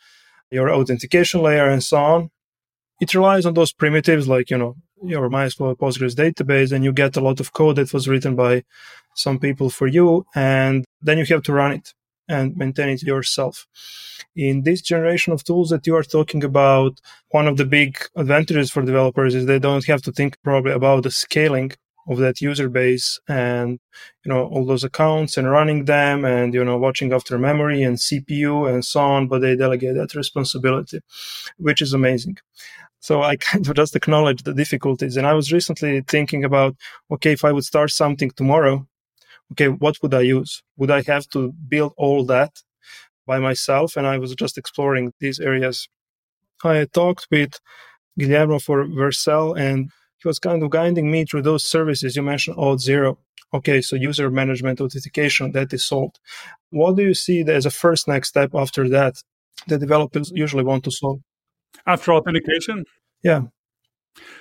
your 0.51 0.71
authentication 0.71 1.43
layer 1.43 1.69
and 1.69 1.85
so 1.85 1.99
on. 1.99 2.31
It 2.99 3.15
relies 3.15 3.45
on 3.45 3.53
those 3.53 3.73
primitives 3.73 4.27
like, 4.27 4.49
you 4.49 4.57
know, 4.57 4.77
your 5.05 5.29
MySQL 5.29 5.77
Postgres 5.77 6.15
database 6.15 6.73
and 6.73 6.85
you 6.85 6.93
get 6.93 7.17
a 7.17 7.21
lot 7.21 7.41
of 7.41 7.53
code 7.53 7.77
that 7.77 7.93
was 7.93 8.09
written 8.09 8.37
by 8.37 8.65
some 9.15 9.39
people 9.39 9.71
for 9.71 9.87
you. 9.87 10.25
And 10.35 10.85
then 11.01 11.19
you 11.19 11.25
have 11.27 11.43
to 11.45 11.53
run 11.53 11.73
it 11.73 11.95
and 12.29 12.57
maintain 12.57 12.89
it 12.89 13.03
yourself. 13.03 13.67
In 14.35 14.63
this 14.63 14.81
generation 14.81 15.33
of 15.33 15.45
tools 15.45 15.71
that 15.71 15.87
you 15.87 15.95
are 15.97 16.03
talking 16.03 16.43
about, 16.45 17.01
one 17.31 17.47
of 17.47 17.57
the 17.57 17.67
big 17.67 17.99
advantages 18.17 18.71
for 18.71 18.83
developers 18.83 19.35
is 19.35 19.47
they 19.47 19.59
don't 19.59 19.85
have 19.87 20.03
to 20.03 20.13
think 20.13 20.37
probably 20.43 20.73
about 20.73 21.03
the 21.03 21.11
scaling 21.11 21.73
of 22.09 22.19
that 22.19 22.41
user 22.41 22.69
base 22.69 23.21
and 23.29 23.79
you 24.25 24.33
know 24.33 24.47
all 24.49 24.65
those 24.65 24.85
accounts 24.85 25.37
and 25.37 25.49
running 25.49 25.85
them 25.85 26.25
and 26.25 26.53
you 26.53 26.65
know 26.65 26.77
watching 26.77 27.13
after 27.13 27.39
memory 27.39 27.83
and 27.83 27.97
cpu 27.99 28.69
and 28.69 28.85
so 28.85 29.01
on 29.01 29.29
but 29.29 29.41
they 29.41 29.55
delegate 29.55 29.95
that 29.95 30.15
responsibility 30.15 31.01
which 31.59 31.81
is 31.81 31.93
amazing 31.93 32.37
so 33.03 33.21
I 33.23 33.37
kind 33.49 33.69
of 33.69 33.75
just 33.75 33.97
acknowledge 33.97 34.45
the 34.45 34.55
difficulties. 34.55 35.17
And 35.17 35.27
I 35.27 35.35
was 35.35 35.53
recently 35.53 36.03
thinking 36.03 36.45
about, 36.45 36.77
okay, 37.11 37.33
if 37.33 37.45
I 37.45 37.53
would 37.53 37.65
start 37.65 37.91
something 37.91 38.31
tomorrow, 38.31 38.87
okay, 39.53 39.69
what 39.69 39.97
would 40.03 40.15
I 40.15 40.23
use? 40.23 40.63
Would 40.79 40.91
I 40.91 41.03
have 41.03 41.29
to 41.31 41.53
build 41.69 41.93
all 41.99 42.25
that 42.27 42.63
by 43.27 43.39
myself? 43.39 43.97
And 43.97 44.07
I 44.07 44.19
was 44.19 44.35
just 44.35 44.57
exploring 44.57 45.13
these 45.21 45.41
areas. 45.41 45.89
I 46.65 46.87
talked 46.87 47.27
with 47.31 47.61
Guillermo 48.19 48.61
for 48.61 48.85
Vercel 48.85 49.59
and 49.59 49.91
he 50.21 50.29
was 50.29 50.39
kind 50.39 50.63
of 50.63 50.71
guiding 50.71 51.11
me 51.11 51.25
through 51.25 51.43
those 51.43 51.65
services. 51.65 52.15
You 52.15 52.23
mentioned 52.23 52.57
Auth0. 52.57 53.17
Okay, 53.55 53.83
so 53.83 53.97
user 53.97 54.31
management 54.31 54.81
authentication, 54.81 55.53
that 55.53 55.73
is 55.73 55.85
solved. 55.85 56.21
What 56.71 56.97
do 56.97 57.03
you 57.03 57.15
see 57.15 57.41
as 57.41 57.67
a 57.67 57.71
first 57.71 58.07
next 58.09 58.29
step 58.29 58.51
after 58.55 58.89
that 58.91 59.15
the 59.67 59.77
developers 59.77 60.31
usually 60.35 60.65
want 60.65 60.85
to 60.85 60.91
solve? 60.93 61.21
After 61.87 62.13
authentication? 62.13 62.85
Yeah. 63.23 63.43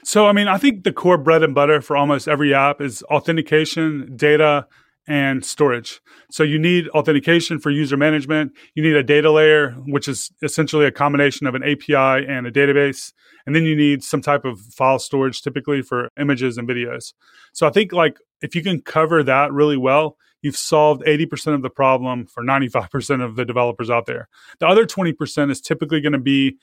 So, 0.03 0.27
I 0.27 0.33
mean, 0.33 0.47
I 0.47 0.57
think 0.57 0.83
the 0.83 0.91
core 0.91 1.17
bread 1.17 1.43
and 1.43 1.55
butter 1.55 1.81
for 1.81 1.95
almost 1.95 2.27
every 2.27 2.53
app 2.53 2.81
is 2.81 3.03
authentication, 3.03 4.15
data, 4.15 4.67
and 5.07 5.43
storage. 5.43 6.01
So, 6.29 6.43
you 6.43 6.59
need 6.59 6.89
authentication 6.89 7.59
for 7.59 7.71
user 7.71 7.97
management. 7.97 8.51
You 8.75 8.83
need 8.83 8.95
a 8.95 9.03
data 9.03 9.31
layer, 9.31 9.71
which 9.85 10.07
is 10.07 10.31
essentially 10.41 10.85
a 10.85 10.91
combination 10.91 11.47
of 11.47 11.55
an 11.55 11.63
API 11.63 12.25
and 12.27 12.45
a 12.45 12.51
database. 12.51 13.13
And 13.45 13.55
then 13.55 13.63
you 13.63 13.75
need 13.75 14.03
some 14.03 14.21
type 14.21 14.45
of 14.45 14.59
file 14.59 14.99
storage, 14.99 15.41
typically 15.41 15.81
for 15.81 16.09
images 16.19 16.57
and 16.57 16.67
videos. 16.67 17.13
So, 17.53 17.65
I 17.65 17.71
think 17.71 17.93
like 17.93 18.17
if 18.41 18.55
you 18.55 18.63
can 18.63 18.81
cover 18.81 19.23
that 19.23 19.53
really 19.53 19.77
well, 19.77 20.17
you've 20.41 20.57
solved 20.57 21.03
80% 21.03 21.53
of 21.53 21.61
the 21.61 21.69
problem 21.69 22.25
for 22.25 22.43
95% 22.43 23.23
of 23.23 23.35
the 23.35 23.45
developers 23.45 23.89
out 23.89 24.05
there. 24.05 24.27
The 24.59 24.67
other 24.67 24.85
20% 24.85 25.51
is 25.51 25.61
typically 25.61 26.01
going 26.01 26.13
to 26.13 26.19
be 26.19 26.57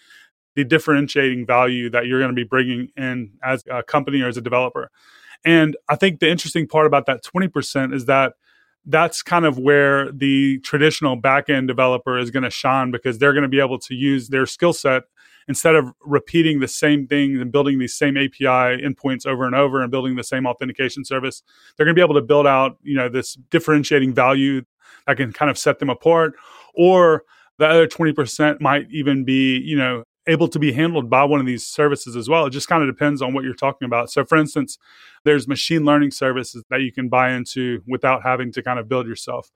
the 0.55 0.64
differentiating 0.64 1.47
value 1.47 1.90
that 1.90 2.07
you're 2.07 2.19
going 2.19 2.31
to 2.31 2.35
be 2.35 2.45
bringing 2.45 2.88
in 2.97 3.33
as 3.43 3.64
a 3.71 3.83
company 3.83 4.21
or 4.21 4.28
as 4.28 4.37
a 4.37 4.40
developer. 4.40 4.90
And 5.45 5.76
I 5.88 5.97
think 5.97 6.21
the 6.21 6.28
interesting 6.28 6.67
part 6.67 6.87
about 6.87 7.07
that 7.07 7.23
20% 7.23 7.95
is 7.95 8.07
that 8.07 8.35
that's 8.85 9.23
kind 9.23 9.45
of 9.45 9.59
where 9.59 10.11
the 10.11 10.59
traditional 10.61 11.21
backend 11.21 11.69
developer 11.69 12.19
is 12.19 12.31
going 12.31 12.43
to 12.43 12.50
shine 12.50 12.90
because 12.90 13.19
they're 13.19 13.35
going 13.35 13.43
to 13.43 13.49
be 13.49 13.61
able 13.61 13.78
to 13.78 13.95
use 13.95 14.28
their 14.28 14.47
skill 14.47 14.73
set 14.73 15.02
instead 15.47 15.75
of 15.75 15.93
repeating 16.00 16.61
the 16.61 16.69
same 16.69 17.07
thing 17.07 17.40
and 17.40 17.52
building 17.52 17.78
these 17.78 17.95
same 17.95 18.17
API 18.17 18.83
endpoints 18.83 19.26
over 19.26 19.45
and 19.45 19.55
over 19.55 19.83
and 19.83 19.90
building 19.90 20.17
the 20.17 20.25
same 20.25 20.47
authentication 20.47 21.05
service. 21.05 21.43
They're 21.76 21.87
going 21.87 21.95
to 21.95 21.99
be 21.99 22.05
able 22.05 22.21
to 22.21 22.26
build 22.26 22.47
out, 22.47 22.76
you 22.83 22.97
know, 22.97 23.09
this 23.09 23.35
differentiating 23.50 24.14
value 24.14 24.62
that 25.07 25.17
can 25.17 25.33
kind 25.33 25.50
of 25.50 25.59
set 25.59 25.78
them 25.78 25.90
apart. 25.90 26.35
Or 26.75 27.25
the 27.59 27.67
other 27.67 27.87
20% 27.87 28.61
might 28.61 28.87
even 28.90 29.25
be, 29.25 29.59
you 29.59 29.76
know, 29.76 30.05
able 30.28 30.49
to 30.49 30.58
be 30.58 30.73
handled 30.73 31.11
by 31.11 31.25
one 31.25 31.40
of 31.40 31.47
these 31.47 31.66
services 31.66 32.14
as 32.14 32.28
well. 32.28 32.47
It 32.47 32.50
just 32.50 32.68
kind 32.68 32.82
of 32.82 32.88
depends 32.88 33.23
on 33.23 33.35
what 33.35 33.44
you're 33.44 33.54
talking 33.54 33.87
about. 33.87 34.11
So, 34.11 34.25
for 34.25 34.38
instance, 34.38 34.78
there's 35.25 35.49
machine 35.49 35.85
learning 35.85 36.12
services 36.12 36.62
that 36.70 36.82
you 36.82 36.92
can 36.92 37.08
buy 37.08 37.32
into 37.32 37.82
without 37.87 38.23
having 38.23 38.52
to 38.52 38.62
kind 38.62 38.78
of 38.78 38.88
build 38.88 39.06
yourself. 39.06 39.50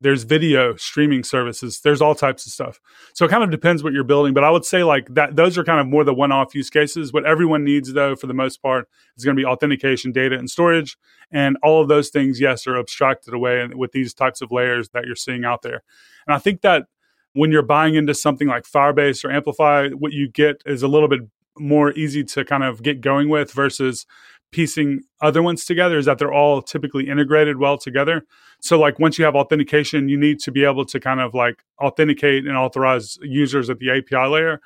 There's 0.00 0.24
video 0.24 0.74
streaming 0.74 1.22
services. 1.22 1.80
There's 1.80 2.02
all 2.02 2.16
types 2.16 2.44
of 2.44 2.52
stuff. 2.52 2.80
So 3.14 3.24
it 3.24 3.28
kind 3.28 3.44
of 3.44 3.52
depends 3.52 3.84
what 3.84 3.92
you're 3.92 4.02
building. 4.02 4.34
But 4.34 4.42
I 4.42 4.50
would 4.50 4.64
say 4.64 4.82
like 4.82 5.06
that 5.14 5.36
those 5.36 5.56
are 5.56 5.62
kind 5.62 5.78
of 5.78 5.86
more 5.86 6.02
the 6.02 6.12
one-off 6.12 6.56
use 6.56 6.70
cases. 6.70 7.12
What 7.12 7.24
everyone 7.24 7.62
needs 7.62 7.92
though, 7.92 8.16
for 8.16 8.26
the 8.26 8.34
most 8.34 8.60
part, 8.60 8.88
is 9.16 9.24
going 9.24 9.36
to 9.36 9.40
be 9.40 9.46
authentication, 9.46 10.10
data, 10.10 10.36
and 10.36 10.50
storage. 10.50 10.98
And 11.30 11.56
all 11.62 11.80
of 11.80 11.86
those 11.86 12.08
things, 12.08 12.40
yes, 12.40 12.66
are 12.66 12.76
abstracted 12.76 13.32
away 13.32 13.64
with 13.68 13.92
these 13.92 14.12
types 14.12 14.42
of 14.42 14.50
layers 14.50 14.88
that 14.88 15.06
you're 15.06 15.14
seeing 15.14 15.44
out 15.44 15.62
there. 15.62 15.84
And 16.26 16.34
I 16.34 16.38
think 16.40 16.62
that 16.62 16.86
when 17.34 17.50
you're 17.50 17.62
buying 17.62 17.94
into 17.94 18.14
something 18.14 18.48
like 18.48 18.64
Firebase 18.64 19.24
or 19.24 19.30
Amplify, 19.30 19.88
what 19.90 20.12
you 20.12 20.28
get 20.28 20.62
is 20.66 20.82
a 20.82 20.88
little 20.88 21.08
bit 21.08 21.20
more 21.58 21.92
easy 21.92 22.24
to 22.24 22.44
kind 22.44 22.62
of 22.62 22.82
get 22.82 23.00
going 23.00 23.28
with 23.28 23.52
versus 23.52 24.06
piecing 24.52 25.00
other 25.20 25.42
ones 25.42 25.64
together 25.64 25.98
is 25.98 26.04
that 26.04 26.18
they're 26.18 26.32
all 26.32 26.60
typically 26.60 27.08
integrated 27.08 27.56
well 27.56 27.78
together. 27.78 28.24
So 28.60 28.78
like 28.78 28.98
once 28.98 29.18
you 29.18 29.24
have 29.24 29.34
authentication, 29.34 30.08
you 30.08 30.18
need 30.18 30.38
to 30.40 30.52
be 30.52 30.64
able 30.64 30.84
to 30.86 31.00
kind 31.00 31.20
of 31.20 31.34
like 31.34 31.64
authenticate 31.82 32.46
and 32.46 32.56
authorize 32.56 33.18
users 33.22 33.70
at 33.70 33.78
the 33.78 33.90
API 33.90 34.28
layer. 34.28 34.60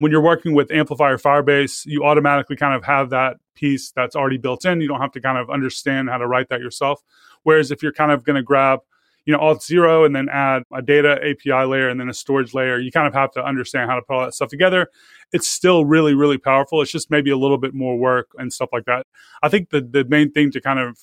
When 0.00 0.12
you're 0.12 0.20
working 0.20 0.54
with 0.54 0.70
Amplify 0.70 1.10
or 1.10 1.18
Firebase, 1.18 1.86
you 1.86 2.04
automatically 2.04 2.56
kind 2.56 2.74
of 2.74 2.84
have 2.84 3.10
that 3.10 3.36
piece 3.54 3.90
that's 3.92 4.14
already 4.14 4.38
built 4.38 4.64
in. 4.64 4.80
You 4.80 4.88
don't 4.88 5.00
have 5.00 5.12
to 5.12 5.20
kind 5.20 5.38
of 5.38 5.50
understand 5.50 6.08
how 6.08 6.18
to 6.18 6.26
write 6.26 6.48
that 6.50 6.60
yourself. 6.60 7.02
Whereas 7.42 7.70
if 7.70 7.82
you're 7.82 7.92
kind 7.92 8.12
of 8.12 8.24
going 8.24 8.36
to 8.36 8.42
grab 8.42 8.80
you 9.28 9.34
know, 9.34 9.40
Auth0 9.40 10.06
and 10.06 10.16
then 10.16 10.30
add 10.30 10.62
a 10.72 10.80
data 10.80 11.18
API 11.22 11.66
layer 11.66 11.90
and 11.90 12.00
then 12.00 12.08
a 12.08 12.14
storage 12.14 12.54
layer. 12.54 12.78
You 12.78 12.90
kind 12.90 13.06
of 13.06 13.12
have 13.12 13.30
to 13.32 13.44
understand 13.44 13.90
how 13.90 13.96
to 13.96 14.00
put 14.00 14.14
all 14.14 14.24
that 14.24 14.32
stuff 14.32 14.48
together. 14.48 14.88
It's 15.34 15.46
still 15.46 15.84
really, 15.84 16.14
really 16.14 16.38
powerful. 16.38 16.80
It's 16.80 16.90
just 16.90 17.10
maybe 17.10 17.30
a 17.30 17.36
little 17.36 17.58
bit 17.58 17.74
more 17.74 17.98
work 17.98 18.30
and 18.38 18.50
stuff 18.50 18.70
like 18.72 18.86
that. 18.86 19.06
I 19.42 19.50
think 19.50 19.68
the, 19.68 19.82
the 19.82 20.06
main 20.06 20.32
thing 20.32 20.50
to 20.52 20.62
kind 20.62 20.78
of 20.78 20.98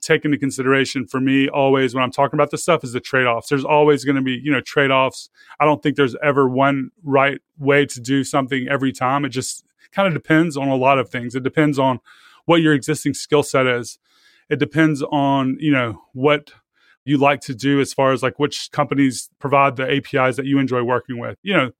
take 0.00 0.24
into 0.24 0.38
consideration 0.38 1.04
for 1.04 1.18
me 1.18 1.48
always 1.48 1.96
when 1.96 2.04
I'm 2.04 2.12
talking 2.12 2.36
about 2.36 2.52
this 2.52 2.62
stuff 2.62 2.84
is 2.84 2.92
the 2.92 3.00
trade 3.00 3.26
offs. 3.26 3.48
There's 3.48 3.64
always 3.64 4.04
going 4.04 4.14
to 4.14 4.22
be, 4.22 4.40
you 4.40 4.52
know, 4.52 4.60
trade 4.60 4.92
offs. 4.92 5.28
I 5.58 5.64
don't 5.64 5.82
think 5.82 5.96
there's 5.96 6.14
ever 6.22 6.48
one 6.48 6.90
right 7.02 7.40
way 7.58 7.86
to 7.86 8.00
do 8.00 8.22
something 8.22 8.68
every 8.70 8.92
time. 8.92 9.24
It 9.24 9.30
just 9.30 9.64
kind 9.90 10.06
of 10.06 10.14
depends 10.14 10.56
on 10.56 10.68
a 10.68 10.76
lot 10.76 11.00
of 11.00 11.08
things. 11.08 11.34
It 11.34 11.42
depends 11.42 11.80
on 11.80 11.98
what 12.44 12.60
your 12.60 12.72
existing 12.72 13.14
skill 13.14 13.42
set 13.42 13.66
is. 13.66 13.98
It 14.48 14.60
depends 14.60 15.02
on, 15.10 15.56
you 15.58 15.72
know, 15.72 16.02
what 16.12 16.52
you 17.04 17.18
like 17.18 17.40
to 17.42 17.54
do 17.54 17.80
as 17.80 17.92
far 17.92 18.12
as 18.12 18.22
like 18.22 18.38
which 18.38 18.70
companies 18.72 19.30
provide 19.38 19.76
the 19.76 19.90
APIs 19.90 20.36
that 20.36 20.46
you 20.46 20.58
enjoy 20.58 20.82
working 20.82 21.18
with. 21.18 21.38
You 21.42 21.54
know, 21.54 21.70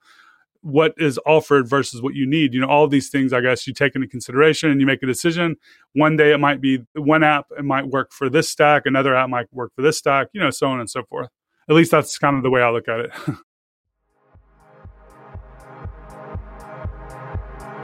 what 0.64 0.94
is 0.96 1.20
offered 1.26 1.68
versus 1.68 2.00
what 2.00 2.14
you 2.14 2.26
need. 2.26 2.54
You 2.54 2.60
know, 2.60 2.68
all 2.68 2.88
these 2.88 3.10
things, 3.10 3.32
I 3.32 3.42
guess, 3.42 3.66
you 3.66 3.74
take 3.74 3.94
into 3.94 4.08
consideration 4.08 4.70
and 4.70 4.80
you 4.80 4.86
make 4.86 5.02
a 5.02 5.06
decision. 5.06 5.56
One 5.92 6.16
day 6.16 6.32
it 6.32 6.38
might 6.38 6.60
be 6.60 6.84
one 6.94 7.22
app, 7.22 7.46
it 7.56 7.64
might 7.64 7.86
work 7.86 8.12
for 8.12 8.30
this 8.30 8.48
stack, 8.48 8.86
another 8.86 9.14
app 9.14 9.28
might 9.28 9.52
work 9.52 9.72
for 9.76 9.82
this 9.82 9.98
stack, 9.98 10.28
you 10.32 10.40
know, 10.40 10.50
so 10.50 10.68
on 10.68 10.80
and 10.80 10.88
so 10.88 11.02
forth. 11.04 11.28
At 11.68 11.76
least 11.76 11.90
that's 11.90 12.18
kind 12.18 12.36
of 12.36 12.42
the 12.42 12.50
way 12.50 12.62
I 12.62 12.70
look 12.70 12.88
at 12.88 13.00
it. 13.00 13.10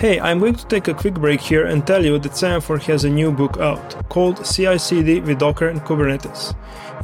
Hey, 0.01 0.19
I'm 0.19 0.39
going 0.39 0.55
to 0.55 0.67
take 0.67 0.89
a 0.89 0.95
quick 0.95 1.13
break 1.13 1.43
here 1.43 1.67
and 1.67 1.87
tell 1.87 2.03
you 2.03 2.19
that 2.21 2.35
Semaphore 2.35 2.79
has 2.79 3.05
a 3.05 3.11
new 3.11 3.31
book 3.31 3.59
out 3.59 4.09
called 4.09 4.43
CI/CD 4.47 5.21
with 5.21 5.39
Docker 5.39 5.69
and 5.69 5.83
Kubernetes. 5.83 6.55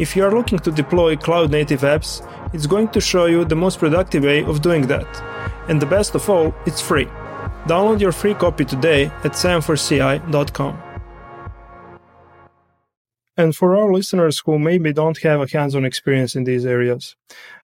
If 0.01 0.17
you 0.17 0.25
are 0.25 0.35
looking 0.35 0.59
to 0.61 0.73
deploy 0.73 1.15
cloud 1.15 1.51
native 1.51 1.83
apps, 1.83 2.27
it's 2.55 2.67
going 2.67 2.89
to 2.93 3.01
show 3.03 3.27
you 3.27 3.45
the 3.45 3.55
most 3.55 3.81
productive 3.81 4.25
way 4.25 4.45
of 4.45 4.63
doing 4.63 4.87
that. 4.87 5.07
And 5.69 5.79
the 5.79 5.85
best 5.85 6.15
of 6.15 6.31
all, 6.31 6.55
it's 6.65 6.81
free. 6.81 7.05
Download 7.67 8.01
your 8.01 8.13
free 8.13 8.33
copy 8.33 8.65
today 8.65 9.11
at 9.25 9.33
semaphoreCI.com. 9.33 10.83
And 13.37 13.55
for 13.55 13.77
our 13.77 13.93
listeners 13.93 14.43
who 14.47 14.59
maybe 14.59 14.95
don't 14.95 15.19
have 15.19 15.43
a 15.43 15.47
hands 15.47 15.75
on 15.75 15.85
experience 15.85 16.35
in 16.35 16.45
these 16.45 16.65
areas, 16.65 17.15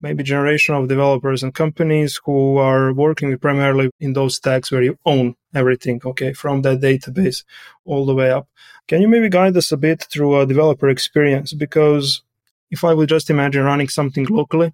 maybe 0.00 0.23
generation 0.23 0.75
of 0.75 0.88
developers 0.88 1.43
and 1.43 1.55
companies 1.55 2.21
who 2.25 2.57
are 2.59 2.93
working 2.93 3.37
primarily 3.38 3.90
in 4.00 4.12
those 4.12 4.37
stacks 4.37 4.71
where 4.71 4.83
you 4.83 4.97
own 5.05 5.35
everything, 5.55 6.00
okay, 6.05 6.33
from 6.33 6.62
that 6.62 6.81
database 6.81 7.45
all 7.85 8.07
the 8.07 8.14
way 8.14 8.31
up. 8.31 8.49
Can 8.87 9.02
you 9.02 9.09
maybe 9.09 9.28
guide 9.28 9.57
us 9.57 9.73
a 9.73 9.76
bit 9.76 10.07
through 10.11 10.40
a 10.40 10.47
developer 10.47 10.88
experience? 10.88 11.52
Because 11.52 12.23
if 12.71 12.85
I 12.85 12.95
would 12.95 13.09
just 13.09 13.31
imagine 13.31 13.64
running 13.64 13.88
something 13.88 14.26
locally, 14.26 14.73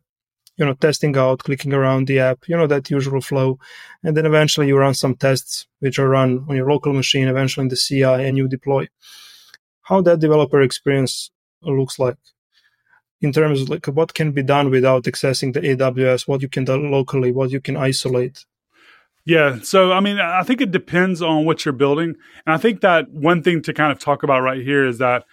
you 0.56 0.64
know, 0.64 0.74
testing 0.74 1.16
out, 1.16 1.40
clicking 1.40 1.72
around 1.72 2.06
the 2.06 2.20
app, 2.20 2.48
you 2.48 2.56
know, 2.56 2.66
that 2.66 2.90
usual 2.90 3.20
flow. 3.20 3.58
And 4.02 4.16
then 4.16 4.26
eventually 4.26 4.68
you 4.68 4.76
run 4.76 4.94
some 4.94 5.16
tests, 5.16 5.66
which 5.80 5.98
are 5.98 6.08
run 6.08 6.44
on 6.48 6.56
your 6.56 6.70
local 6.70 6.92
machine, 6.92 7.28
eventually 7.28 7.64
in 7.64 7.68
the 7.68 7.76
CI, 7.76 8.04
and 8.04 8.36
you 8.36 8.46
deploy. 8.46 8.86
How 9.82 10.00
that 10.02 10.20
developer 10.20 10.60
experience 10.62 11.30
looks 11.62 11.98
like 11.98 12.16
in 13.20 13.32
terms 13.32 13.62
of 13.62 13.68
like 13.68 13.86
what 13.86 14.14
can 14.14 14.32
be 14.32 14.42
done 14.42 14.70
without 14.70 15.04
accessing 15.04 15.52
the 15.52 15.60
AWS, 15.60 16.28
what 16.28 16.42
you 16.42 16.48
can 16.48 16.64
do 16.64 16.76
locally, 16.76 17.32
what 17.32 17.50
you 17.50 17.60
can 17.60 17.76
isolate. 17.76 18.44
Yeah. 19.24 19.58
So, 19.62 19.92
I 19.92 20.00
mean, 20.00 20.18
I 20.18 20.42
think 20.42 20.60
it 20.60 20.70
depends 20.70 21.22
on 21.22 21.46
what 21.46 21.64
you're 21.64 21.72
building. 21.72 22.14
And 22.46 22.54
I 22.54 22.58
think 22.58 22.82
that 22.82 23.10
one 23.10 23.42
thing 23.42 23.62
to 23.62 23.72
kind 23.72 23.90
of 23.90 23.98
talk 23.98 24.22
about 24.22 24.40
right 24.40 24.60
here 24.60 24.86
is 24.86 24.98
that 24.98 25.24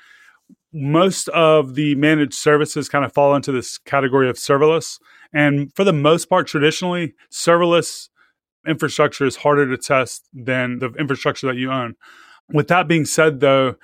most 0.74 1.28
of 1.30 1.76
the 1.76 1.96
managed 1.96 2.34
services 2.34 2.88
kind 2.88 3.04
of 3.04 3.12
fall 3.12 3.36
into 3.36 3.52
this 3.52 3.78
category 3.78 4.30
of 4.30 4.38
serverless. 4.38 4.98
And 5.34 5.74
for 5.76 5.84
the 5.84 5.94
most 5.94 6.30
part, 6.30 6.48
traditionally, 6.48 7.14
serverless 7.32 8.08
infrastructure 8.66 9.26
is 9.26 9.38
harder 9.38 9.68
to 9.68 9.78
test 9.78 10.28
than 10.34 10.80
the 10.80 10.94
infrastructure 10.94 11.48
that 11.48 11.58
you 11.58 11.72
own. 11.72 11.96
With 12.50 12.68
that 12.70 12.88
being 12.88 13.06
said, 13.06 13.40
though, 13.40 13.76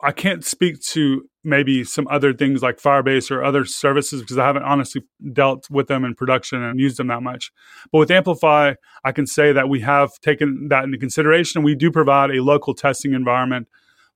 I 0.00 0.12
can't 0.12 0.44
speak 0.44 0.80
to 0.88 1.28
maybe 1.42 1.84
some 1.84 2.06
other 2.08 2.34
things 2.34 2.62
like 2.62 2.78
Firebase 2.78 3.30
or 3.30 3.42
other 3.42 3.64
services 3.64 4.20
because 4.20 4.36
I 4.36 4.46
haven't 4.46 4.64
honestly 4.64 5.04
dealt 5.32 5.70
with 5.70 5.86
them 5.86 6.04
in 6.04 6.14
production 6.14 6.62
and 6.62 6.78
used 6.78 6.98
them 6.98 7.06
that 7.06 7.22
much. 7.22 7.52
But 7.92 7.98
with 8.00 8.10
Amplify, 8.10 8.74
I 9.04 9.12
can 9.12 9.26
say 9.26 9.52
that 9.52 9.68
we 9.68 9.80
have 9.80 10.18
taken 10.20 10.68
that 10.68 10.84
into 10.84 10.98
consideration. 10.98 11.62
We 11.62 11.74
do 11.74 11.90
provide 11.90 12.30
a 12.30 12.42
local 12.42 12.74
testing 12.74 13.14
environment 13.14 13.68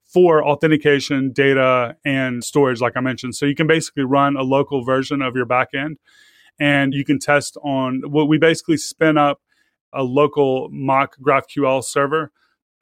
for 0.03 0.45
authentication, 0.45 1.31
data, 1.31 1.95
and 2.03 2.43
storage, 2.43 2.81
like 2.81 2.97
I 2.97 2.99
mentioned. 2.99 3.35
So 3.35 3.45
you 3.45 3.55
can 3.55 3.65
basically 3.65 4.03
run 4.03 4.35
a 4.35 4.43
local 4.43 4.83
version 4.83 5.21
of 5.21 5.35
your 5.35 5.45
backend 5.45 5.95
and 6.59 6.93
you 6.93 7.05
can 7.05 7.17
test 7.17 7.57
on 7.63 8.03
what 8.05 8.27
we 8.27 8.37
basically 8.37 8.77
spin 8.77 9.17
up 9.17 9.41
a 9.93 10.03
local 10.03 10.69
mock 10.69 11.15
GraphQL 11.17 11.83
server 11.83 12.31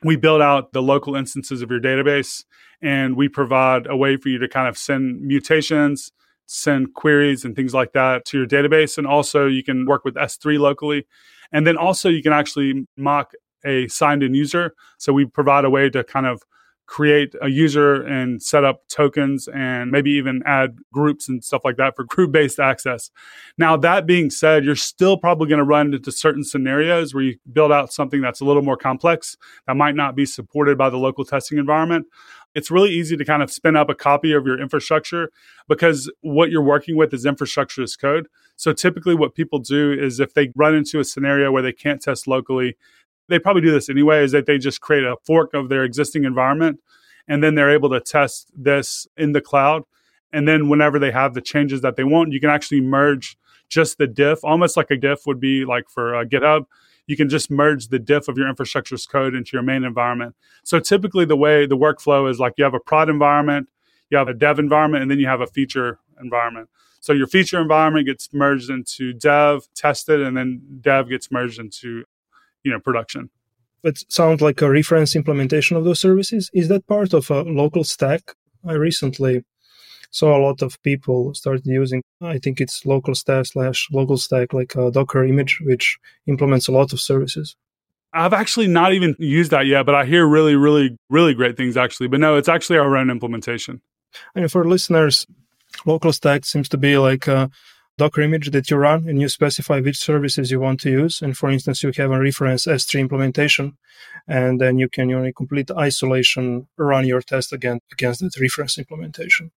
we 0.03 0.15
build 0.15 0.41
out 0.41 0.73
the 0.73 0.81
local 0.81 1.15
instances 1.15 1.61
of 1.61 1.69
your 1.69 1.79
database 1.79 2.43
and 2.81 3.15
we 3.15 3.27
provide 3.27 3.87
a 3.87 3.95
way 3.95 4.15
for 4.15 4.29
you 4.29 4.37
to 4.39 4.47
kind 4.47 4.67
of 4.67 4.77
send 4.77 5.21
mutations 5.21 6.11
send 6.51 6.95
queries 6.95 7.45
and 7.45 7.55
things 7.55 7.75
like 7.75 7.93
that 7.93 8.25
to 8.25 8.39
your 8.39 8.47
database. 8.47 8.97
And 8.97 9.05
also 9.05 9.45
you 9.45 9.63
can 9.63 9.85
work 9.85 10.03
with 10.03 10.15
s3 10.15 10.59
locally. 10.59 11.05
And 11.51 11.65
then 11.65 11.77
also 11.77 12.09
you 12.09 12.23
can 12.23 12.33
actually 12.33 12.87
mock 12.97 13.33
a 13.63 13.87
signed 13.87 14.23
in 14.23 14.33
user. 14.33 14.73
So 14.97 15.13
we 15.13 15.25
provide 15.25 15.63
a 15.63 15.69
way 15.69 15.89
to 15.91 16.03
kind 16.03 16.25
of 16.25 16.41
create 16.89 17.35
a 17.39 17.49
user 17.49 18.01
and 18.01 18.41
set 18.41 18.65
up 18.65 18.81
tokens 18.87 19.47
and 19.53 19.91
maybe 19.91 20.09
even 20.09 20.41
add 20.47 20.79
groups 20.91 21.29
and 21.29 21.43
stuff 21.43 21.61
like 21.63 21.77
that 21.77 21.95
for 21.95 22.03
group 22.09 22.31
based 22.31 22.59
access. 22.59 23.11
Now, 23.59 23.77
that 23.77 24.07
being 24.07 24.31
said, 24.31 24.65
you're 24.65 24.75
still 24.75 25.15
probably 25.15 25.47
going 25.47 25.59
to 25.59 25.63
run 25.63 25.93
into 25.93 26.11
certain 26.11 26.43
scenarios 26.43 27.13
where 27.13 27.23
you 27.23 27.37
build 27.53 27.71
out 27.71 27.93
something 27.93 28.21
that's 28.21 28.41
a 28.41 28.45
little 28.45 28.63
more 28.63 28.75
complex 28.75 29.37
that 29.67 29.77
might 29.77 29.95
not 29.95 30.15
be 30.15 30.25
supported 30.25 30.79
by 30.79 30.89
the 30.89 30.97
local 30.97 31.23
testing 31.23 31.59
environment. 31.59 32.07
It's 32.55 32.71
really 32.71 32.89
easy 32.89 33.15
to 33.15 33.23
kind 33.23 33.43
of 33.43 33.51
spin 33.51 33.75
up 33.75 33.91
a 33.91 33.95
copy 33.95 34.33
of 34.33 34.47
your 34.47 34.59
infrastructure 34.59 35.29
because 35.67 36.11
what 36.21 36.49
you're 36.49 36.63
working 36.63 36.97
with 36.97 37.13
is 37.13 37.23
infrastructure 37.23 37.83
as 37.83 37.95
code. 37.95 38.27
So 38.55 38.73
typically, 38.73 39.13
what 39.13 39.35
people 39.35 39.59
do 39.59 39.93
is 39.93 40.19
if 40.19 40.33
they 40.33 40.51
run 40.55 40.73
into 40.73 40.99
a 40.99 41.03
scenario 41.03 41.51
where 41.51 41.61
they 41.61 41.71
can't 41.71 42.01
test 42.01 42.27
locally, 42.27 42.75
they 43.29 43.39
probably 43.39 43.61
do 43.61 43.71
this 43.71 43.89
anyway, 43.89 44.23
is 44.23 44.31
that 44.31 44.45
they 44.45 44.57
just 44.57 44.81
create 44.81 45.03
a 45.03 45.15
fork 45.25 45.53
of 45.53 45.69
their 45.69 45.83
existing 45.83 46.25
environment 46.25 46.79
and 47.29 47.43
then 47.43 47.55
they're 47.55 47.71
able 47.71 47.89
to 47.91 48.01
test 48.01 48.51
this 48.55 49.07
in 49.15 49.31
the 49.31 49.39
cloud. 49.39 49.83
And 50.33 50.47
then 50.47 50.67
whenever 50.67 50.99
they 50.99 51.11
have 51.11 51.35
the 51.35 51.41
changes 51.41 51.81
that 51.81 51.95
they 51.95 52.03
want, 52.03 52.33
you 52.33 52.39
can 52.39 52.49
actually 52.49 52.81
merge 52.81 53.37
just 53.69 53.99
the 53.99 54.07
diff, 54.07 54.39
almost 54.43 54.75
like 54.75 54.89
a 54.91 54.97
diff 54.97 55.27
would 55.27 55.39
be 55.39 55.63
like 55.63 55.89
for 55.89 56.15
uh, 56.15 56.25
GitHub. 56.25 56.65
you 57.05 57.15
can 57.15 57.29
just 57.29 57.49
merge 57.49 57.87
the 57.87 57.99
diff 57.99 58.27
of 58.27 58.37
your 58.37 58.49
infrastructure 58.49 58.95
as 58.95 59.05
code 59.05 59.35
into 59.35 59.51
your 59.53 59.63
main 59.63 59.83
environment. 59.83 60.35
So 60.63 60.79
typically, 60.79 61.25
the 61.25 61.37
way 61.37 61.65
the 61.65 61.77
workflow 61.77 62.29
is 62.29 62.39
like 62.39 62.53
you 62.57 62.63
have 62.63 62.73
a 62.73 62.79
prod 62.79 63.09
environment, 63.09 63.69
you 64.09 64.17
have 64.17 64.27
a 64.27 64.33
dev 64.33 64.59
environment, 64.59 65.03
and 65.03 65.09
then 65.09 65.19
you 65.19 65.27
have 65.27 65.41
a 65.41 65.47
feature 65.47 65.99
environment. 66.19 66.69
So 66.99 67.13
your 67.13 67.27
feature 67.27 67.61
environment 67.61 68.07
gets 68.07 68.33
merged 68.33 68.69
into 68.69 69.13
dev, 69.13 69.67
tested, 69.73 70.21
and 70.21 70.35
then 70.35 70.61
dev 70.81 71.09
gets 71.09 71.31
merged 71.31 71.59
into 71.59 72.05
you 72.63 72.71
know 72.71 72.79
production. 72.79 73.29
It 73.83 74.03
sounds 74.09 74.41
like 74.41 74.61
a 74.61 74.69
reference 74.69 75.15
implementation 75.15 75.77
of 75.77 75.85
those 75.85 75.99
services. 75.99 76.49
Is 76.53 76.67
that 76.67 76.85
part 76.87 77.13
of 77.13 77.29
a 77.29 77.43
local 77.43 77.83
stack? 77.85 78.35
I 78.67 78.73
recently 78.73 79.45
saw 80.11 80.37
a 80.37 80.41
lot 80.41 80.61
of 80.61 80.81
people 80.81 81.33
started 81.33 81.65
using 81.65 82.01
i 82.21 82.37
think 82.37 82.59
it's 82.59 82.85
local 82.85 83.13
stack 83.13 83.45
slash 83.45 83.87
local 83.91 84.17
stack 84.17 84.53
like 84.53 84.75
a 84.75 84.91
docker 84.91 85.23
image 85.23 85.61
which 85.63 85.97
implements 86.27 86.67
a 86.67 86.71
lot 86.71 86.91
of 86.93 86.99
services 86.99 87.55
i've 88.13 88.33
actually 88.33 88.67
not 88.67 88.93
even 88.93 89.15
used 89.19 89.51
that 89.51 89.67
yet 89.67 89.85
but 89.85 89.95
i 89.95 90.05
hear 90.05 90.27
really 90.27 90.55
really 90.55 90.97
really 91.09 91.33
great 91.33 91.55
things 91.55 91.77
actually 91.77 92.07
but 92.07 92.19
no 92.19 92.35
it's 92.37 92.49
actually 92.49 92.77
our 92.77 92.97
own 92.97 93.09
implementation 93.09 93.81
and 94.35 94.51
for 94.51 94.65
listeners 94.65 95.27
local 95.85 96.11
stack 96.11 96.43
seems 96.45 96.67
to 96.67 96.77
be 96.77 96.97
like 96.97 97.27
a 97.27 97.49
docker 97.99 98.21
image 98.21 98.47
that 98.51 98.69
you 98.69 98.77
run 98.77 99.07
and 99.09 99.21
you 99.21 99.29
specify 99.29 99.79
which 99.79 99.99
services 100.09 100.51
you 100.51 100.59
want 100.59 100.79
to 100.79 100.89
use 100.89 101.21
and 101.21 101.37
for 101.37 101.49
instance 101.49 101.83
you 101.83 101.91
have 101.95 102.11
a 102.11 102.19
reference 102.27 102.65
s3 102.65 102.99
implementation 103.05 103.77
and 104.27 104.59
then 104.61 104.73
you 104.81 104.87
can 104.95 105.13
only 105.13 105.33
complete 105.41 105.69
isolation 105.87 106.67
run 106.77 107.05
your 107.05 107.21
test 107.21 107.53
again 107.53 107.79
against 107.91 108.19
that 108.21 108.39
reference 108.39 108.77
implementation 108.77 109.51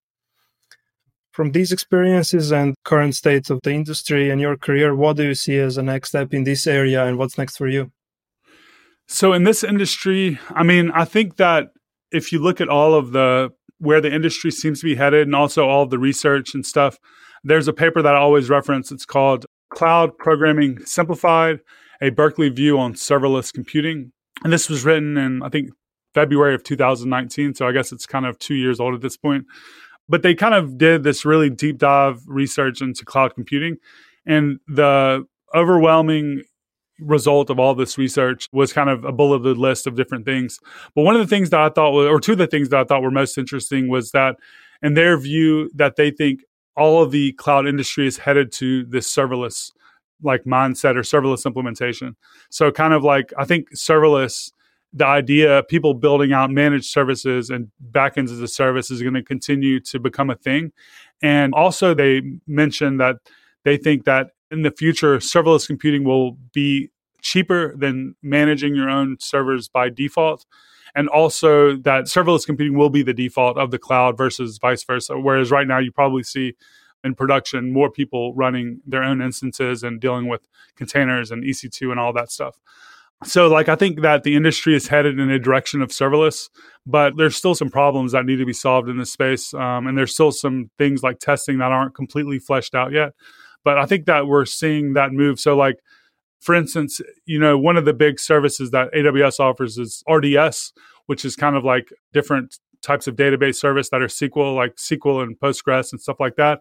from 1.32 1.52
these 1.52 1.72
experiences 1.72 2.52
and 2.52 2.74
current 2.84 3.14
state 3.14 3.48
of 3.50 3.60
the 3.62 3.72
industry 3.72 4.30
and 4.30 4.40
your 4.40 4.56
career, 4.56 4.94
what 4.94 5.16
do 5.16 5.24
you 5.24 5.34
see 5.34 5.58
as 5.58 5.78
a 5.78 5.82
next 5.82 6.10
step 6.10 6.34
in 6.34 6.44
this 6.44 6.66
area 6.66 7.04
and 7.06 7.16
what's 7.18 7.38
next 7.38 7.56
for 7.56 7.68
you? 7.68 7.90
So 9.08 9.32
in 9.32 9.44
this 9.44 9.64
industry, 9.64 10.38
I 10.50 10.62
mean, 10.62 10.90
I 10.92 11.04
think 11.04 11.36
that 11.36 11.70
if 12.12 12.32
you 12.32 12.38
look 12.38 12.60
at 12.60 12.68
all 12.68 12.94
of 12.94 13.12
the 13.12 13.50
where 13.78 14.00
the 14.00 14.14
industry 14.14 14.50
seems 14.52 14.80
to 14.80 14.84
be 14.84 14.94
headed 14.94 15.26
and 15.26 15.34
also 15.34 15.68
all 15.68 15.86
the 15.86 15.98
research 15.98 16.54
and 16.54 16.64
stuff, 16.64 16.98
there's 17.44 17.68
a 17.68 17.72
paper 17.72 18.02
that 18.02 18.14
I 18.14 18.18
always 18.18 18.48
reference. 18.48 18.92
It's 18.92 19.06
called 19.06 19.46
Cloud 19.70 20.16
Programming 20.18 20.84
Simplified, 20.84 21.60
a 22.00 22.10
Berkeley 22.10 22.48
view 22.48 22.78
on 22.78 22.94
serverless 22.94 23.52
computing. 23.52 24.12
And 24.44 24.52
this 24.52 24.68
was 24.68 24.84
written 24.84 25.16
in, 25.16 25.42
I 25.42 25.48
think, 25.48 25.70
February 26.14 26.54
of 26.54 26.62
2019. 26.62 27.54
So 27.54 27.66
I 27.66 27.72
guess 27.72 27.92
it's 27.92 28.06
kind 28.06 28.26
of 28.26 28.38
two 28.38 28.54
years 28.54 28.80
old 28.80 28.94
at 28.94 29.00
this 29.00 29.16
point 29.16 29.46
but 30.08 30.22
they 30.22 30.34
kind 30.34 30.54
of 30.54 30.76
did 30.78 31.02
this 31.02 31.24
really 31.24 31.50
deep 31.50 31.78
dive 31.78 32.20
research 32.26 32.80
into 32.80 33.04
cloud 33.04 33.34
computing 33.34 33.76
and 34.26 34.58
the 34.68 35.26
overwhelming 35.54 36.42
result 37.00 37.50
of 37.50 37.58
all 37.58 37.74
this 37.74 37.98
research 37.98 38.48
was 38.52 38.72
kind 38.72 38.88
of 38.88 39.04
a 39.04 39.10
bulleted 39.10 39.58
list 39.58 39.86
of 39.86 39.96
different 39.96 40.24
things 40.24 40.60
but 40.94 41.02
one 41.02 41.16
of 41.16 41.20
the 41.20 41.26
things 41.26 41.50
that 41.50 41.60
i 41.60 41.68
thought 41.68 41.92
or 41.92 42.20
two 42.20 42.32
of 42.32 42.38
the 42.38 42.46
things 42.46 42.68
that 42.68 42.78
i 42.80 42.84
thought 42.84 43.02
were 43.02 43.10
most 43.10 43.36
interesting 43.36 43.88
was 43.88 44.10
that 44.12 44.36
in 44.82 44.94
their 44.94 45.16
view 45.16 45.70
that 45.74 45.96
they 45.96 46.10
think 46.10 46.40
all 46.76 47.02
of 47.02 47.10
the 47.10 47.32
cloud 47.32 47.66
industry 47.66 48.06
is 48.06 48.18
headed 48.18 48.52
to 48.52 48.84
this 48.84 49.12
serverless 49.12 49.72
like 50.22 50.44
mindset 50.44 50.96
or 50.96 51.02
serverless 51.02 51.44
implementation 51.44 52.16
so 52.50 52.70
kind 52.70 52.94
of 52.94 53.02
like 53.02 53.32
i 53.38 53.44
think 53.44 53.70
serverless 53.74 54.50
the 54.92 55.06
idea 55.06 55.58
of 55.58 55.68
people 55.68 55.94
building 55.94 56.32
out 56.32 56.50
managed 56.50 56.84
services 56.84 57.50
and 57.50 57.70
backends 57.90 58.30
as 58.30 58.40
a 58.40 58.48
service 58.48 58.90
is 58.90 59.00
going 59.00 59.14
to 59.14 59.22
continue 59.22 59.80
to 59.80 59.98
become 59.98 60.28
a 60.28 60.34
thing. 60.34 60.72
And 61.22 61.54
also, 61.54 61.94
they 61.94 62.22
mentioned 62.46 63.00
that 63.00 63.16
they 63.64 63.76
think 63.76 64.04
that 64.04 64.28
in 64.50 64.62
the 64.62 64.70
future, 64.70 65.16
serverless 65.18 65.66
computing 65.66 66.04
will 66.04 66.32
be 66.52 66.90
cheaper 67.22 67.74
than 67.76 68.16
managing 68.22 68.74
your 68.74 68.90
own 68.90 69.16
servers 69.18 69.68
by 69.68 69.88
default. 69.88 70.44
And 70.94 71.08
also, 71.08 71.76
that 71.76 72.04
serverless 72.04 72.44
computing 72.44 72.76
will 72.76 72.90
be 72.90 73.02
the 73.02 73.14
default 73.14 73.56
of 73.56 73.70
the 73.70 73.78
cloud 73.78 74.16
versus 74.16 74.58
vice 74.58 74.84
versa. 74.84 75.18
Whereas 75.18 75.50
right 75.50 75.66
now, 75.66 75.78
you 75.78 75.90
probably 75.90 76.22
see 76.22 76.54
in 77.04 77.14
production 77.14 77.72
more 77.72 77.90
people 77.90 78.34
running 78.34 78.80
their 78.86 79.02
own 79.02 79.20
instances 79.20 79.82
and 79.82 80.00
dealing 80.00 80.28
with 80.28 80.46
containers 80.76 81.30
and 81.30 81.44
EC2 81.44 81.90
and 81.90 81.98
all 81.98 82.12
that 82.12 82.30
stuff 82.30 82.58
so 83.24 83.48
like 83.48 83.68
i 83.68 83.76
think 83.76 84.00
that 84.02 84.22
the 84.22 84.34
industry 84.34 84.74
is 84.74 84.88
headed 84.88 85.18
in 85.18 85.30
a 85.30 85.38
direction 85.38 85.80
of 85.80 85.90
serverless 85.90 86.48
but 86.86 87.16
there's 87.16 87.36
still 87.36 87.54
some 87.54 87.70
problems 87.70 88.12
that 88.12 88.24
need 88.24 88.36
to 88.36 88.46
be 88.46 88.52
solved 88.52 88.88
in 88.88 88.98
this 88.98 89.12
space 89.12 89.54
um, 89.54 89.86
and 89.86 89.96
there's 89.96 90.12
still 90.12 90.32
some 90.32 90.70
things 90.78 91.02
like 91.02 91.18
testing 91.18 91.58
that 91.58 91.72
aren't 91.72 91.94
completely 91.94 92.38
fleshed 92.38 92.74
out 92.74 92.92
yet 92.92 93.12
but 93.64 93.78
i 93.78 93.86
think 93.86 94.06
that 94.06 94.26
we're 94.26 94.44
seeing 94.44 94.94
that 94.94 95.12
move 95.12 95.38
so 95.38 95.56
like 95.56 95.76
for 96.42 96.54
instance 96.54 97.00
you 97.24 97.38
know 97.38 97.56
one 97.56 97.76
of 97.76 97.84
the 97.84 97.94
big 97.94 98.20
services 98.20 98.70
that 98.70 98.92
aws 98.92 99.40
offers 99.40 99.78
is 99.78 100.02
rds 100.08 100.72
which 101.06 101.24
is 101.24 101.36
kind 101.36 101.56
of 101.56 101.64
like 101.64 101.88
different 102.12 102.58
types 102.82 103.06
of 103.06 103.16
database 103.16 103.56
service 103.56 103.88
that 103.90 104.02
are 104.02 104.08
sql 104.08 104.54
like 104.54 104.74
sql 104.76 105.22
and 105.22 105.38
postgres 105.38 105.92
and 105.92 106.00
stuff 106.00 106.20
like 106.20 106.36
that 106.36 106.60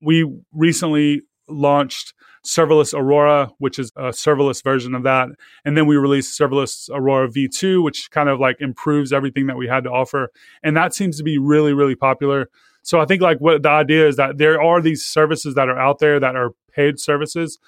we 0.00 0.30
recently 0.52 1.22
launched 1.48 2.12
serverless 2.46 2.94
Aurora, 2.94 3.50
which 3.58 3.78
is 3.78 3.90
a 3.96 4.10
serverless 4.10 4.62
version 4.62 4.94
of 4.94 5.02
that. 5.02 5.28
And 5.64 5.76
then 5.76 5.86
we 5.86 5.96
released 5.96 6.38
serverless 6.38 6.88
Aurora 6.90 7.28
V2, 7.28 7.82
which 7.82 8.10
kind 8.10 8.28
of 8.28 8.38
like 8.38 8.56
improves 8.60 9.12
everything 9.12 9.46
that 9.46 9.56
we 9.56 9.66
had 9.66 9.84
to 9.84 9.90
offer. 9.90 10.30
And 10.62 10.76
that 10.76 10.94
seems 10.94 11.18
to 11.18 11.24
be 11.24 11.38
really, 11.38 11.72
really 11.72 11.96
popular. 11.96 12.48
So 12.82 13.00
I 13.00 13.04
think 13.04 13.20
like 13.20 13.38
what 13.38 13.64
the 13.64 13.70
idea 13.70 14.06
is 14.06 14.16
that 14.16 14.38
there 14.38 14.62
are 14.62 14.80
these 14.80 15.04
services 15.04 15.56
that 15.56 15.68
are 15.68 15.78
out 15.78 15.98
there 15.98 16.20
that 16.20 16.36
are 16.36 16.52
paid 16.72 17.00
services 17.00 17.58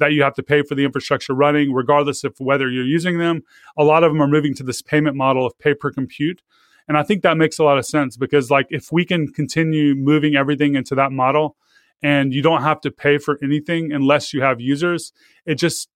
that 0.00 0.12
you 0.12 0.22
have 0.22 0.34
to 0.34 0.42
pay 0.42 0.62
for 0.62 0.74
the 0.74 0.84
infrastructure 0.84 1.32
running, 1.34 1.72
regardless 1.72 2.24
of 2.24 2.34
whether 2.38 2.68
you're 2.68 2.84
using 2.84 3.18
them. 3.18 3.42
A 3.78 3.84
lot 3.84 4.02
of 4.02 4.12
them 4.12 4.20
are 4.20 4.28
moving 4.28 4.54
to 4.54 4.64
this 4.64 4.82
payment 4.82 5.16
model 5.16 5.46
of 5.46 5.56
pay 5.58 5.74
per 5.74 5.92
compute. 5.92 6.42
And 6.88 6.98
I 6.98 7.04
think 7.04 7.22
that 7.22 7.36
makes 7.36 7.58
a 7.58 7.64
lot 7.64 7.78
of 7.78 7.86
sense 7.86 8.16
because 8.16 8.50
like 8.50 8.66
if 8.70 8.90
we 8.90 9.04
can 9.04 9.28
continue 9.28 9.94
moving 9.94 10.34
everything 10.34 10.74
into 10.74 10.96
that 10.96 11.12
model, 11.12 11.56
and 12.02 12.32
you 12.32 12.42
don't 12.42 12.62
have 12.62 12.80
to 12.80 12.90
pay 12.90 13.18
for 13.18 13.38
anything 13.42 13.92
unless 13.92 14.32
you 14.32 14.42
have 14.42 14.60
users. 14.60 15.12
It 15.46 15.56
just 15.56 15.88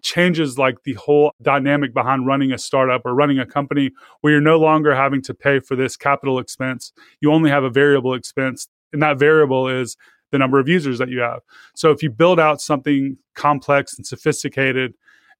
changes 0.00 0.58
like 0.58 0.82
the 0.84 0.94
whole 0.94 1.32
dynamic 1.42 1.92
behind 1.92 2.26
running 2.26 2.52
a 2.52 2.58
startup 2.58 3.02
or 3.04 3.14
running 3.14 3.38
a 3.38 3.46
company 3.46 3.90
where 4.20 4.32
you're 4.32 4.42
no 4.42 4.58
longer 4.58 4.94
having 4.94 5.22
to 5.22 5.34
pay 5.34 5.60
for 5.60 5.76
this 5.76 5.96
capital 5.96 6.38
expense. 6.38 6.92
You 7.20 7.32
only 7.32 7.50
have 7.50 7.64
a 7.64 7.70
variable 7.70 8.14
expense, 8.14 8.68
and 8.92 9.02
that 9.02 9.18
variable 9.18 9.68
is 9.68 9.96
the 10.32 10.38
number 10.38 10.58
of 10.58 10.68
users 10.68 10.98
that 10.98 11.08
you 11.08 11.20
have. 11.20 11.40
So 11.74 11.92
if 11.92 12.02
you 12.02 12.10
build 12.10 12.40
out 12.40 12.60
something 12.60 13.16
complex 13.34 13.96
and 13.96 14.04
sophisticated 14.04 14.94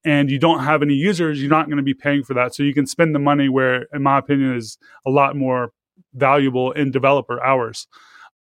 and 0.05 0.31
you 0.31 0.39
don't 0.39 0.61
have 0.61 0.83
any 0.83 0.95
users, 0.95 1.41
you're 1.41 1.51
not 1.51 1.67
going 1.67 1.79
to 1.79 1.83
be 1.83 1.95
paying 1.95 2.23
for 2.23 2.35
that. 2.35 2.55
So 2.55 2.63
you 2.63 2.75
can 2.75 2.87
spend 2.87 3.15
the 3.15 3.19
money 3.19 3.49
where, 3.49 3.87
in 3.93 4.03
my 4.03 4.19
opinion, 4.19 4.55
is 4.55 4.79
a 5.05 5.11
lot 5.11 5.35
more 5.35 5.73
valuable 6.15 6.71
in 6.73 6.91
developer 6.91 7.43
hours. 7.43 7.89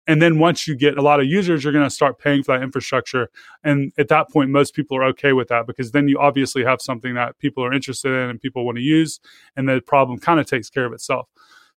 And 0.07 0.21
then 0.21 0.39
once 0.39 0.67
you 0.67 0.75
get 0.75 0.99
a 0.99 1.03
lot 1.03 1.21
of 1.21 1.27
users, 1.27 1.63
you're 1.63 1.73
going 1.73 1.85
to 1.85 1.91
start 1.91 2.19
paying 2.19 2.43
for 2.43 2.57
that 2.57 2.65
infrastructure. 2.65 3.29
And 3.63 3.93
at 3.97 4.09
that 4.09 4.29
point, 4.31 4.51
most 4.51 4.75
people 4.75 4.97
are 4.97 5.05
okay 5.05 5.33
with 5.33 5.49
that 5.49 5.67
because 5.67 5.93
then 5.93 6.09
you 6.09 6.19
obviously 6.19 6.65
have 6.65 6.81
something 6.81 7.15
that 7.15 7.39
people 7.39 7.65
are 7.65 7.73
interested 7.73 8.11
in 8.11 8.31
and 8.31 8.41
people 8.41 8.65
want 8.65 8.77
to 8.77 8.83
use. 8.83 9.21
And 9.57 9.69
the 9.69 9.81
problem 9.81 10.19
kind 10.19 10.41
of 10.41 10.47
takes 10.47 10.69
care 10.69 10.85
of 10.85 10.93
itself. 10.93 11.29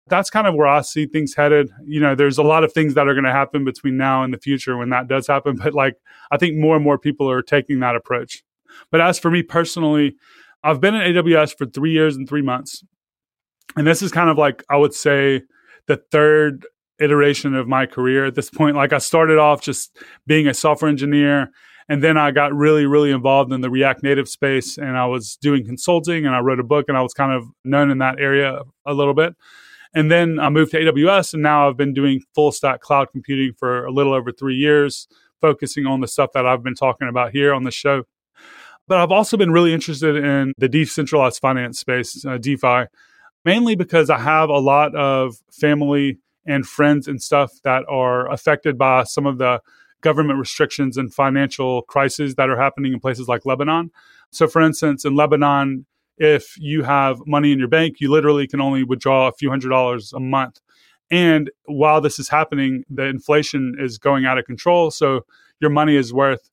That's 0.08 0.30
kind 0.30 0.48
of 0.48 0.56
where 0.56 0.68
I 0.68 0.82
see 0.82 1.06
things 1.06 1.34
headed. 1.34 1.70
You 1.86 2.00
know, 2.00 2.14
there's 2.14 2.38
a 2.38 2.44
lot 2.44 2.64
of 2.64 2.74
things 2.74 2.94
that 2.96 3.08
are 3.08 3.14
going 3.14 3.24
to 3.24 3.32
happen 3.32 3.64
between 3.64 3.98
now 3.98 4.24
and 4.24 4.34
the 4.34 4.38
future 4.38 4.78
when 4.78 4.90
that 4.90 5.08
does 5.08 5.28
happen. 5.28 5.58
But 5.64 5.74
like, 5.74 5.96
I 6.32 6.38
think 6.38 6.58
more 6.58 6.76
and 6.76 6.84
more 6.84 6.98
people 6.98 7.30
are 7.30 7.42
taking 7.42 7.80
that 7.80 7.96
approach. 7.96 8.44
But 8.92 9.02
as 9.02 9.18
for 9.20 9.32
me 9.32 9.44
personally, 9.44 10.16
I've 10.64 10.82
been 10.82 10.96
at 10.96 11.08
AWS 11.08 11.58
for 11.58 11.66
three 11.66 11.92
years 11.92 12.16
and 12.16 12.28
three 12.28 12.42
months. 12.42 12.84
And 13.76 13.88
this 13.88 14.02
is 14.02 14.12
kind 14.12 14.30
of 14.30 14.38
like, 14.38 14.64
I 14.70 14.78
would 14.78 14.94
say, 14.94 15.42
the 15.88 15.98
third 16.12 16.66
iteration 17.00 17.56
of 17.56 17.68
my 17.68 17.86
career 17.86 18.26
at 18.26 18.36
this 18.36 18.50
point. 18.50 18.76
Like 18.76 18.94
I 18.94 18.98
started 19.00 19.38
off 19.38 19.62
just 19.62 19.98
being 20.28 20.48
a 20.48 20.54
software 20.54 20.90
engineer 20.90 21.52
and 21.90 22.04
then 22.04 22.18
I 22.18 22.32
got 22.32 22.54
really, 22.54 22.86
really 22.86 23.12
involved 23.12 23.52
in 23.52 23.62
the 23.62 23.70
React 23.70 24.04
Native 24.04 24.30
space 24.30 24.78
and 24.78 24.98
I 24.98 25.06
was 25.06 25.38
doing 25.42 25.66
consulting 25.66 26.26
and 26.26 26.36
I 26.36 26.40
wrote 26.40 26.60
a 26.60 26.64
book 26.64 26.86
and 26.88 26.98
I 26.98 27.02
was 27.02 27.14
kind 27.14 27.34
of 27.34 27.46
known 27.64 27.90
in 27.92 27.98
that 27.98 28.20
area 28.20 28.62
a 28.86 28.94
little 28.94 29.14
bit. 29.14 29.36
And 29.94 30.12
then 30.12 30.40
I 30.40 30.50
moved 30.50 30.72
to 30.72 30.80
AWS 30.80 31.34
and 31.34 31.44
now 31.44 31.70
I've 31.70 31.78
been 31.78 31.94
doing 31.94 32.22
full 32.34 32.52
stack 32.52 32.82
cloud 32.82 33.10
computing 33.12 33.54
for 33.54 33.86
a 33.86 33.92
little 33.92 34.14
over 34.14 34.32
three 34.32 34.56
years, 34.56 35.08
focusing 35.40 35.86
on 35.86 36.02
the 36.02 36.08
stuff 36.08 36.32
that 36.34 36.46
I've 36.46 36.64
been 36.64 36.76
talking 36.76 37.08
about 37.08 37.32
here 37.32 37.54
on 37.54 37.64
the 37.64 37.72
show. 37.72 38.04
But 38.88 38.98
I've 38.98 39.12
also 39.12 39.38
been 39.38 39.52
really 39.52 39.74
interested 39.74 40.16
in 40.16 40.54
the 40.58 40.68
decentralized 40.68 41.40
finance 41.40 41.80
space, 41.80 42.26
uh, 42.26 42.38
DeFi, 42.38 42.86
mainly 43.46 43.76
because 43.76 44.10
I 44.10 44.20
have 44.20 44.50
a 44.50 44.60
lot 44.60 44.96
of 44.96 45.36
family 45.52 46.20
and 46.46 46.66
friends 46.68 47.08
and 47.08 47.22
stuff 47.22 47.54
that 47.64 47.84
are 47.88 48.30
affected 48.32 48.78
by 48.78 49.04
some 49.04 49.26
of 49.26 49.38
the 49.38 49.62
government 50.02 50.38
restrictions 50.38 50.98
and 50.98 51.14
financial 51.14 51.84
crises 51.84 52.36
that 52.36 52.50
are 52.50 52.60
happening 52.60 52.92
in 52.94 53.00
places 53.00 53.28
like 53.28 53.46
Lebanon. 53.46 53.90
So, 54.32 54.48
for 54.48 54.62
instance, 54.62 55.06
in 55.06 55.16
Lebanon, 55.16 55.86
if 56.18 56.56
you 56.58 56.84
have 56.84 57.20
money 57.26 57.52
in 57.52 57.60
your 57.60 57.68
bank, 57.68 58.00
you 58.00 58.12
literally 58.12 58.48
can 58.48 58.62
only 58.62 58.84
withdraw 58.84 59.28
a 59.28 59.32
few 59.32 59.50
hundred 59.50 59.70
dollars 59.70 60.14
a 60.14 60.20
month. 60.20 60.60
And 61.12 61.52
while 61.66 62.02
this 62.02 62.20
is 62.20 62.30
happening, 62.30 62.84
the 62.90 63.04
inflation 63.04 63.76
is 63.80 63.98
going 63.98 64.26
out 64.26 64.38
of 64.38 64.46
control. 64.46 64.92
So, 64.92 65.26
your 65.60 65.70
money 65.70 65.96
is 65.96 66.14
worth 66.14 66.50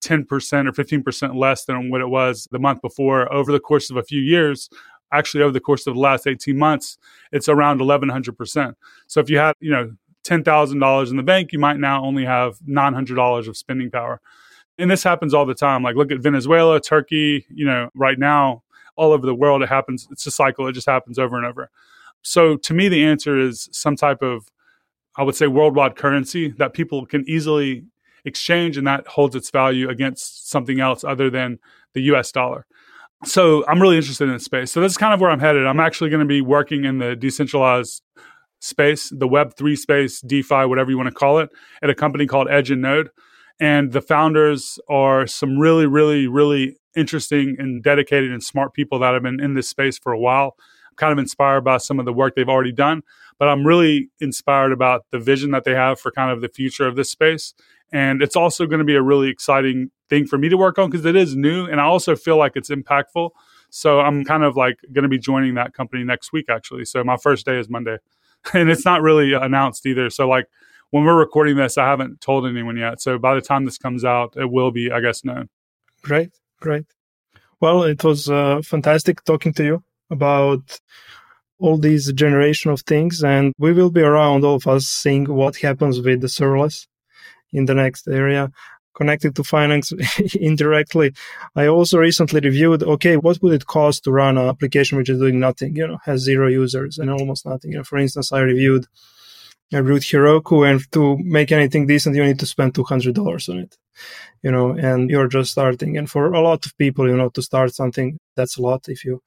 10% 0.00 0.26
or 0.68 0.72
15% 0.72 1.36
less 1.36 1.64
than 1.64 1.90
what 1.90 2.00
it 2.00 2.08
was 2.08 2.48
the 2.50 2.58
month 2.58 2.80
before 2.80 3.32
over 3.32 3.52
the 3.52 3.60
course 3.60 3.90
of 3.90 3.96
a 3.96 4.02
few 4.02 4.20
years 4.20 4.68
actually 5.12 5.42
over 5.42 5.52
the 5.52 5.60
course 5.60 5.86
of 5.86 5.94
the 5.94 6.00
last 6.00 6.26
18 6.26 6.56
months 6.56 6.98
it's 7.32 7.48
around 7.48 7.80
1100% 7.80 8.74
so 9.06 9.20
if 9.20 9.30
you 9.30 9.38
had 9.38 9.54
you 9.60 9.70
know 9.70 9.90
$10,000 10.24 11.10
in 11.10 11.16
the 11.16 11.22
bank 11.22 11.52
you 11.52 11.58
might 11.58 11.78
now 11.78 12.04
only 12.04 12.24
have 12.24 12.58
$900 12.60 13.48
of 13.48 13.56
spending 13.56 13.90
power 13.90 14.20
and 14.78 14.90
this 14.90 15.02
happens 15.02 15.34
all 15.34 15.46
the 15.46 15.54
time 15.54 15.82
like 15.82 15.96
look 15.96 16.12
at 16.12 16.20
Venezuela 16.20 16.80
Turkey 16.80 17.46
you 17.48 17.64
know 17.64 17.88
right 17.94 18.18
now 18.18 18.62
all 18.98 19.12
over 19.12 19.26
the 19.26 19.34
world 19.34 19.62
it 19.62 19.68
happens 19.68 20.06
it's 20.10 20.26
a 20.26 20.30
cycle 20.30 20.66
it 20.66 20.72
just 20.72 20.88
happens 20.88 21.18
over 21.18 21.36
and 21.36 21.46
over 21.46 21.70
so 22.22 22.56
to 22.56 22.74
me 22.74 22.88
the 22.88 23.02
answer 23.02 23.38
is 23.38 23.68
some 23.72 23.96
type 23.96 24.20
of 24.22 24.50
I 25.18 25.22
would 25.22 25.34
say 25.34 25.48
worldwide 25.48 25.96
currency 25.96 26.50
that 26.58 26.72
people 26.74 27.04
can 27.04 27.24
easily 27.28 27.84
exchange 28.24 28.76
and 28.76 28.86
that 28.86 29.06
holds 29.08 29.34
its 29.34 29.50
value 29.50 29.90
against 29.90 30.48
something 30.48 30.80
else 30.80 31.02
other 31.02 31.28
than 31.28 31.58
the 31.94 32.02
US 32.02 32.30
dollar. 32.30 32.66
So 33.24 33.66
I'm 33.66 33.82
really 33.82 33.96
interested 33.96 34.24
in 34.24 34.34
this 34.34 34.44
space. 34.44 34.70
So 34.70 34.80
this 34.80 34.92
is 34.92 34.98
kind 34.98 35.12
of 35.12 35.20
where 35.20 35.30
I'm 35.30 35.40
headed. 35.40 35.66
I'm 35.66 35.80
actually 35.80 36.10
going 36.10 36.20
to 36.20 36.26
be 36.26 36.40
working 36.40 36.84
in 36.84 36.98
the 36.98 37.16
decentralized 37.16 38.02
space, 38.60 39.10
the 39.10 39.26
Web3 39.26 39.76
space, 39.76 40.20
DeFi, 40.20 40.66
whatever 40.66 40.90
you 40.90 40.96
want 40.96 41.08
to 41.08 41.14
call 41.14 41.38
it, 41.40 41.50
at 41.82 41.90
a 41.90 41.94
company 41.96 42.26
called 42.26 42.48
Edge 42.48 42.70
and 42.70 42.82
Node. 42.82 43.10
And 43.58 43.90
the 43.90 44.00
founders 44.00 44.78
are 44.88 45.26
some 45.26 45.58
really, 45.58 45.86
really, 45.86 46.28
really 46.28 46.76
interesting 46.98 47.56
and 47.58 47.82
dedicated 47.82 48.32
and 48.32 48.42
smart 48.42 48.74
people 48.74 48.98
that 48.98 49.14
have 49.14 49.22
been 49.22 49.40
in 49.40 49.54
this 49.54 49.68
space 49.68 49.98
for 49.98 50.12
a 50.12 50.18
while. 50.18 50.56
I'm 50.90 50.96
kind 50.96 51.12
of 51.12 51.18
inspired 51.18 51.62
by 51.62 51.78
some 51.78 51.98
of 51.98 52.04
the 52.04 52.12
work 52.12 52.34
they've 52.34 52.48
already 52.48 52.72
done, 52.72 53.02
but 53.38 53.48
I'm 53.48 53.66
really 53.66 54.10
inspired 54.20 54.72
about 54.72 55.06
the 55.10 55.18
vision 55.18 55.50
that 55.52 55.64
they 55.64 55.74
have 55.74 56.00
for 56.00 56.10
kind 56.10 56.30
of 56.30 56.40
the 56.40 56.48
future 56.48 56.86
of 56.86 56.96
this 56.96 57.10
space 57.10 57.54
and 57.92 58.22
it's 58.22 58.36
also 58.36 58.66
going 58.66 58.80
to 58.80 58.84
be 58.84 58.96
a 58.96 59.02
really 59.02 59.28
exciting 59.28 59.90
thing 60.08 60.26
for 60.26 60.38
me 60.38 60.48
to 60.48 60.56
work 60.56 60.78
on 60.78 60.90
because 60.90 61.06
it 61.06 61.16
is 61.16 61.34
new 61.34 61.64
and 61.66 61.80
I 61.80 61.84
also 61.84 62.16
feel 62.16 62.36
like 62.36 62.52
it's 62.54 62.70
impactful. 62.70 63.30
So 63.70 64.00
I'm 64.00 64.24
kind 64.24 64.44
of 64.44 64.56
like 64.56 64.78
going 64.92 65.04
to 65.04 65.08
be 65.08 65.18
joining 65.18 65.54
that 65.54 65.74
company 65.74 66.04
next 66.04 66.32
week, 66.32 66.46
actually. 66.48 66.84
So 66.84 67.02
my 67.04 67.16
first 67.16 67.46
day 67.46 67.58
is 67.58 67.68
Monday. 67.68 67.98
And 68.54 68.70
it's 68.70 68.84
not 68.84 69.02
really 69.02 69.32
announced 69.32 69.84
either. 69.84 70.08
So, 70.10 70.28
like, 70.28 70.46
when 70.90 71.04
we're 71.04 71.18
recording 71.18 71.56
this, 71.56 71.76
I 71.76 71.86
haven't 71.86 72.20
told 72.20 72.46
anyone 72.46 72.76
yet. 72.76 73.02
So 73.02 73.18
by 73.18 73.34
the 73.34 73.40
time 73.40 73.64
this 73.64 73.78
comes 73.78 74.04
out, 74.04 74.36
it 74.36 74.48
will 74.48 74.70
be, 74.70 74.92
I 74.92 75.00
guess, 75.00 75.24
known. 75.24 75.48
Great. 76.02 76.30
Great. 76.60 76.86
Well, 77.60 77.82
it 77.84 78.02
was 78.04 78.28
uh, 78.30 78.62
fantastic 78.62 79.24
talking 79.24 79.52
to 79.54 79.64
you 79.64 79.84
about 80.10 80.80
all 81.58 81.76
these 81.76 82.12
generation 82.12 82.70
of 82.70 82.80
things. 82.82 83.22
And 83.22 83.52
we 83.58 83.72
will 83.72 83.90
be 83.90 84.00
around, 84.00 84.44
all 84.44 84.56
of 84.56 84.66
us, 84.66 84.86
seeing 84.86 85.24
what 85.24 85.56
happens 85.56 86.00
with 86.00 86.20
the 86.20 86.28
serverless 86.28 86.86
in 87.52 87.64
the 87.64 87.74
next 87.74 88.06
area 88.08 88.50
connected 88.98 89.36
to 89.36 89.44
finance 89.44 89.92
indirectly. 90.34 91.14
I 91.54 91.68
also 91.68 91.98
recently 91.98 92.40
reviewed, 92.40 92.82
okay, 92.82 93.16
what 93.16 93.40
would 93.40 93.54
it 93.54 93.66
cost 93.66 94.04
to 94.04 94.10
run 94.10 94.36
an 94.36 94.48
application 94.48 94.98
which 94.98 95.08
is 95.08 95.20
doing 95.20 95.38
nothing, 95.38 95.76
you 95.76 95.86
know, 95.86 95.98
has 96.04 96.22
zero 96.22 96.48
users 96.48 96.98
and 96.98 97.08
almost 97.08 97.46
nothing. 97.46 97.70
You 97.72 97.78
know, 97.78 97.84
for 97.84 97.98
instance, 97.98 98.32
I 98.32 98.40
reviewed 98.40 98.86
I 99.72 99.78
reviewed 99.78 100.02
Heroku 100.02 100.68
and 100.68 100.80
to 100.92 101.18
make 101.18 101.52
anything 101.52 101.86
decent, 101.86 102.16
you 102.16 102.24
need 102.24 102.38
to 102.38 102.46
spend 102.46 102.72
$200 102.72 103.48
on 103.50 103.58
it, 103.58 103.76
you 104.42 104.50
know, 104.50 104.70
and 104.70 105.10
you're 105.10 105.28
just 105.28 105.52
starting. 105.52 105.96
And 105.96 106.10
for 106.10 106.32
a 106.32 106.40
lot 106.40 106.66
of 106.66 106.76
people, 106.78 107.08
you 107.08 107.16
know, 107.16 107.28
to 107.30 107.42
start 107.42 107.74
something, 107.74 108.18
that's 108.36 108.56
a 108.56 108.62
lot 108.62 108.88
if 108.88 109.04
you 109.04 109.22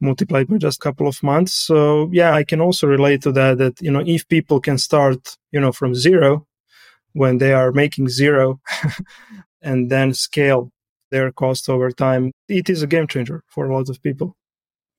multiply 0.00 0.44
by 0.44 0.58
just 0.58 0.78
a 0.78 0.82
couple 0.82 1.08
of 1.08 1.22
months. 1.22 1.52
So 1.52 2.08
yeah, 2.12 2.34
I 2.34 2.44
can 2.44 2.60
also 2.60 2.86
relate 2.86 3.22
to 3.22 3.32
that, 3.32 3.58
that, 3.58 3.80
you 3.80 3.90
know, 3.90 4.02
if 4.04 4.28
people 4.28 4.60
can 4.60 4.78
start, 4.78 5.36
you 5.52 5.60
know, 5.60 5.72
from 5.72 5.94
zero, 5.94 6.46
when 7.12 7.38
they 7.38 7.52
are 7.52 7.72
making 7.72 8.08
zero 8.08 8.60
and 9.62 9.90
then 9.90 10.14
scale 10.14 10.70
their 11.10 11.32
cost 11.32 11.68
over 11.68 11.90
time, 11.90 12.32
it 12.48 12.68
is 12.68 12.82
a 12.82 12.86
game 12.86 13.06
changer 13.06 13.42
for 13.48 13.66
a 13.66 13.74
lot 13.74 13.88
of 13.88 14.02
people. 14.02 14.36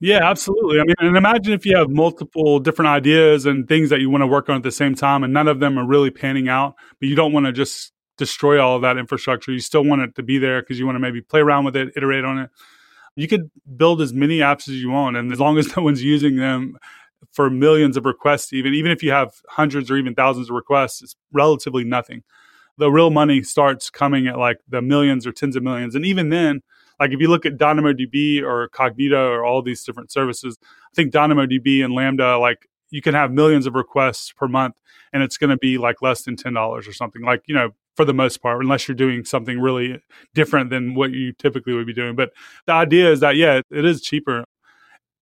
Yeah, 0.01 0.29
absolutely. 0.29 0.79
I 0.79 0.83
mean, 0.83 0.95
and 0.99 1.17
imagine 1.17 1.51
if 1.51 1.65
you 1.65 1.75
have 1.75 1.89
multiple 1.89 2.59
different 2.59 2.87
ideas 2.87 3.45
and 3.45 3.67
things 3.67 3.89
that 3.89 3.99
you 3.99 4.09
want 4.09 4.21
to 4.21 4.27
work 4.27 4.47
on 4.47 4.55
at 4.55 4.63
the 4.63 4.71
same 4.71 4.95
time, 4.95 5.23
and 5.23 5.33
none 5.33 5.49
of 5.49 5.59
them 5.59 5.77
are 5.77 5.85
really 5.85 6.09
panning 6.09 6.47
out, 6.47 6.75
but 6.99 7.09
you 7.09 7.15
don't 7.15 7.33
want 7.33 7.45
to 7.47 7.51
just 7.51 7.91
destroy 8.19 8.61
all 8.61 8.75
of 8.75 8.83
that 8.83 8.97
infrastructure. 8.97 9.51
You 9.51 9.59
still 9.59 9.83
want 9.83 10.01
it 10.01 10.15
to 10.15 10.23
be 10.23 10.37
there 10.37 10.61
because 10.61 10.77
you 10.77 10.85
want 10.85 10.97
to 10.97 10.99
maybe 10.99 11.21
play 11.21 11.39
around 11.39 11.65
with 11.65 11.75
it, 11.75 11.93
iterate 11.95 12.25
on 12.25 12.37
it. 12.37 12.49
You 13.15 13.27
could 13.27 13.49
build 13.75 14.01
as 14.01 14.13
many 14.13 14.39
apps 14.39 14.69
as 14.69 14.75
you 14.75 14.91
want, 14.91 15.17
and 15.17 15.31
as 15.31 15.39
long 15.39 15.57
as 15.57 15.75
no 15.77 15.81
one's 15.81 16.03
using 16.03 16.35
them 16.35 16.77
for 17.31 17.49
millions 17.49 17.97
of 17.97 18.05
requests, 18.05 18.53
even 18.53 18.73
even 18.73 18.91
if 18.91 19.01
you 19.01 19.11
have 19.11 19.33
hundreds 19.49 19.89
or 19.89 19.97
even 19.97 20.13
thousands 20.13 20.49
of 20.49 20.55
requests, 20.55 21.01
it's 21.01 21.15
relatively 21.31 21.83
nothing. 21.83 22.23
The 22.77 22.91
real 22.91 23.09
money 23.09 23.41
starts 23.41 23.89
coming 23.89 24.27
at 24.27 24.37
like 24.37 24.59
the 24.67 24.81
millions 24.81 25.25
or 25.25 25.31
tens 25.31 25.55
of 25.55 25.63
millions, 25.63 25.95
and 25.95 26.05
even 26.05 26.29
then, 26.29 26.61
like 26.99 27.11
if 27.11 27.19
you 27.19 27.29
look 27.29 27.45
at 27.45 27.57
DynamoDB 27.57 28.41
or 28.41 28.69
Cognito 28.69 29.31
or 29.31 29.43
all 29.43 29.61
these 29.61 29.83
different 29.83 30.11
services, 30.11 30.57
I 30.61 30.95
think 30.95 31.13
DynamoDB 31.13 31.83
and 31.83 31.93
Lambda, 31.93 32.37
like 32.37 32.69
you 32.89 33.01
can 33.01 33.13
have 33.13 33.31
millions 33.31 33.65
of 33.65 33.75
requests 33.75 34.31
per 34.31 34.47
month, 34.47 34.75
and 35.13 35.23
it's 35.23 35.37
going 35.37 35.49
to 35.49 35.57
be 35.57 35.77
like 35.77 36.01
less 36.01 36.23
than 36.23 36.35
ten 36.35 36.53
dollars 36.53 36.87
or 36.87 36.93
something. 36.93 37.21
Like 37.21 37.43
you 37.47 37.55
know, 37.55 37.71
for 37.99 38.05
the 38.05 38.13
most 38.13 38.41
part, 38.41 38.61
unless 38.61 38.87
you're 38.87 38.95
doing 38.95 39.25
something 39.25 39.59
really 39.59 40.01
different 40.33 40.69
than 40.69 40.95
what 40.95 41.11
you 41.11 41.33
typically 41.33 41.73
would 41.73 41.85
be 41.85 41.91
doing. 41.91 42.15
But 42.15 42.29
the 42.65 42.71
idea 42.71 43.11
is 43.11 43.19
that 43.19 43.35
yeah, 43.35 43.59
it 43.69 43.83
is 43.83 43.99
cheaper 44.01 44.45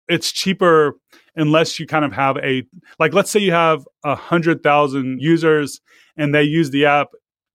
it's 0.08 0.30
cheaper 0.30 0.94
unless 1.36 1.80
you 1.80 1.86
kind 1.86 2.04
of 2.04 2.12
have 2.12 2.36
a 2.36 2.62
like 2.98 3.14
let's 3.14 3.30
say 3.30 3.40
you 3.40 3.52
have 3.52 3.88
a 4.04 4.14
hundred 4.14 4.62
thousand 4.62 5.22
users 5.22 5.80
and 6.18 6.34
they 6.34 6.42
use 6.42 6.70
the 6.70 6.84
app 6.84 7.08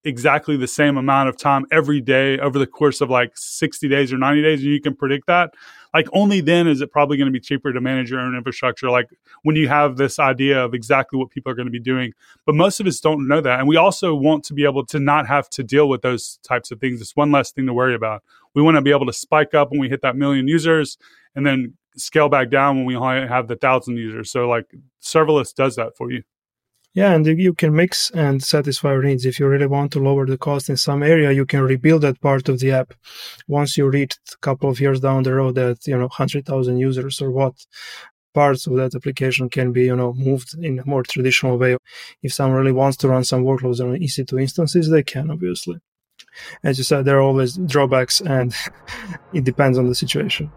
exactly 0.03 0.57
the 0.57 0.67
same 0.67 0.97
amount 0.97 1.29
of 1.29 1.38
time 1.38 1.65
every 1.71 2.01
day 2.01 2.39
over 2.39 2.57
the 2.57 2.65
course 2.65 2.99
of 2.99 3.12
like 3.12 3.31
60 3.36 3.88
days 3.88 4.12
or 4.12 4.17
90 4.17 4.41
days 4.41 4.60
and 4.60 4.69
you 4.69 4.81
can 4.81 4.95
predict 4.95 5.27
that 5.27 5.53
like 5.93 6.08
only 6.13 6.41
then 6.41 6.67
is 6.67 6.82
it 6.82 6.91
probably 6.91 7.17
going 7.17 7.27
to 7.27 7.32
be 7.32 7.39
cheaper 7.39 7.71
to 7.73 7.82
manage 7.82 8.12
your 8.12 8.19
own 8.19 8.36
infrastructure 8.36 8.89
like 8.89 9.10
when 9.43 9.56
you 9.56 9.67
have 9.67 9.97
this 9.97 10.19
idea 10.19 10.63
of 10.63 10.73
exactly 10.73 11.17
what 11.17 11.30
people 11.30 11.51
are 11.51 11.56
going 11.56 11.67
to 11.67 11.71
be 11.71 11.80
doing 11.80 12.13
but 12.45 12.56
most 12.56 12.80
of 12.80 12.88
us 12.88 12.99
don't 12.99 13.27
know 13.27 13.41
that 13.41 13.60
and 13.60 13.67
we 13.67 13.75
also 13.75 14.13
want 14.13 14.43
to 14.43 14.54
be 14.54 14.63
able 14.63 14.86
to 14.86 14.99
not 14.99 15.27
have 15.27 15.49
to 15.49 15.63
deal 15.63 15.89
with 15.89 16.01
those 16.01 16.39
types 16.43 16.71
of 16.71 16.80
things 16.80 17.01
it's 17.01 17.15
one 17.15 17.32
less 17.32 17.51
thing 17.51 17.65
to 17.65 17.73
worry 17.73 17.95
about 17.95 18.23
we 18.54 18.62
want 18.62 18.75
to 18.75 18.82
be 18.82 18.91
able 18.91 19.06
to 19.06 19.13
spike 19.13 19.54
up 19.54 19.71
when 19.71 19.80
we 19.80 19.89
hit 19.89 20.01
that 20.01 20.15
million 20.15 20.47
users 20.47 20.97
and 21.36 21.45
then 21.45 21.73
scale 21.97 22.30
back 22.30 22.49
down 22.49 22.77
when 22.77 22.86
we 22.86 22.95
only 22.95 23.27
have 23.27 23.47
the 23.47 23.56
thousand 23.56 23.97
users. 23.97 24.32
So 24.32 24.47
like 24.47 24.73
serverless 25.01 25.54
does 25.54 25.75
that 25.75 25.95
for 25.97 26.12
you. 26.12 26.23
Yeah, 26.93 27.13
and 27.13 27.25
you 27.25 27.54
can 27.54 27.73
mix 27.73 28.12
and 28.12 28.43
satisfy 28.43 28.91
your 28.91 29.04
needs. 29.04 29.25
If 29.25 29.39
you 29.39 29.47
really 29.47 29.67
want 29.67 29.93
to 29.93 29.99
lower 29.99 30.25
the 30.25 30.38
cost 30.38 30.69
in 30.69 30.75
some 30.75 31.04
area, 31.04 31.32
you 31.32 31.45
can 31.45 31.62
rebuild 31.62 32.01
that 32.01 32.19
part 32.19 32.49
of 32.49 32.60
the 32.60 32.71
app. 32.71 32.93
Once 33.47 33.77
you 33.77 33.89
reach 33.89 34.17
a 34.34 34.38
couple 34.38 34.69
of 34.69 34.82
years 34.82 34.99
down 34.99 35.23
the 35.23 35.34
road 35.34 35.56
that, 35.56 35.88
you 35.88 35.95
know, 35.95 36.08
100,000 36.08 36.77
users 36.77 37.21
or 37.21 37.32
what, 37.32 37.54
parts 38.34 38.67
of 38.67 38.75
that 38.75 38.93
application 38.93 39.49
can 39.49 39.71
be, 39.71 39.84
you 39.84 39.95
know, 39.95 40.13
moved 40.13 40.54
in 40.62 40.80
a 40.80 40.86
more 40.86 41.04
traditional 41.04 41.58
way. 41.58 41.77
If 42.23 42.34
someone 42.34 42.60
really 42.60 42.71
wants 42.73 42.97
to 42.97 43.08
run 43.08 43.23
some 43.23 43.43
workloads 43.43 43.80
on 43.80 43.95
EC2 43.97 44.41
instances, 44.41 44.89
they 44.89 45.04
can, 45.04 45.32
obviously. 45.32 45.80
As 46.63 46.77
you 46.77 46.84
said, 46.84 47.06
there 47.06 47.17
are 47.17 47.21
always 47.21 47.58
drawbacks 47.58 48.19
and 48.21 48.54
it 49.34 49.45
depends 49.45 49.77
on 49.77 49.88
the 49.88 49.95
situation. 49.95 50.51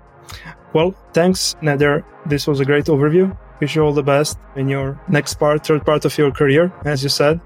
Well, 0.72 0.96
thanks, 1.12 1.54
Nader. 1.62 2.04
This 2.26 2.46
was 2.46 2.58
a 2.58 2.64
great 2.64 2.86
overview. 2.86 3.36
Wish 3.64 3.76
you 3.76 3.82
all 3.82 3.94
the 3.94 4.02
best 4.02 4.36
in 4.56 4.68
your 4.68 5.00
next 5.08 5.36
part, 5.36 5.66
third 5.66 5.86
part 5.86 6.04
of 6.04 6.18
your 6.18 6.30
career, 6.30 6.70
as 6.84 7.02
you 7.02 7.08
said. 7.08 7.40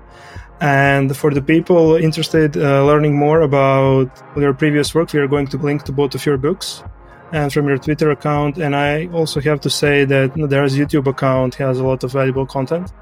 And 0.60 1.16
for 1.16 1.30
the 1.30 1.40
people 1.40 1.94
interested 1.94 2.56
uh, 2.56 2.84
learning 2.84 3.14
more 3.16 3.42
about 3.42 4.10
your 4.36 4.52
previous 4.52 4.92
work, 4.96 5.12
we 5.12 5.20
are 5.20 5.28
going 5.28 5.46
to 5.46 5.56
link 5.58 5.84
to 5.84 5.92
both 5.92 6.16
of 6.16 6.26
your 6.26 6.36
books 6.36 6.82
and 7.30 7.52
from 7.52 7.68
your 7.68 7.78
Twitter 7.78 8.10
account. 8.10 8.58
And 8.58 8.74
I 8.74 9.06
also 9.12 9.40
have 9.42 9.60
to 9.60 9.70
say 9.70 10.04
that 10.06 10.34
Nader's 10.34 10.76
YouTube 10.76 11.06
account 11.06 11.54
has 11.54 11.78
a 11.78 11.84
lot 11.84 12.02
of 12.02 12.10
valuable 12.10 12.46
content. 12.46 12.92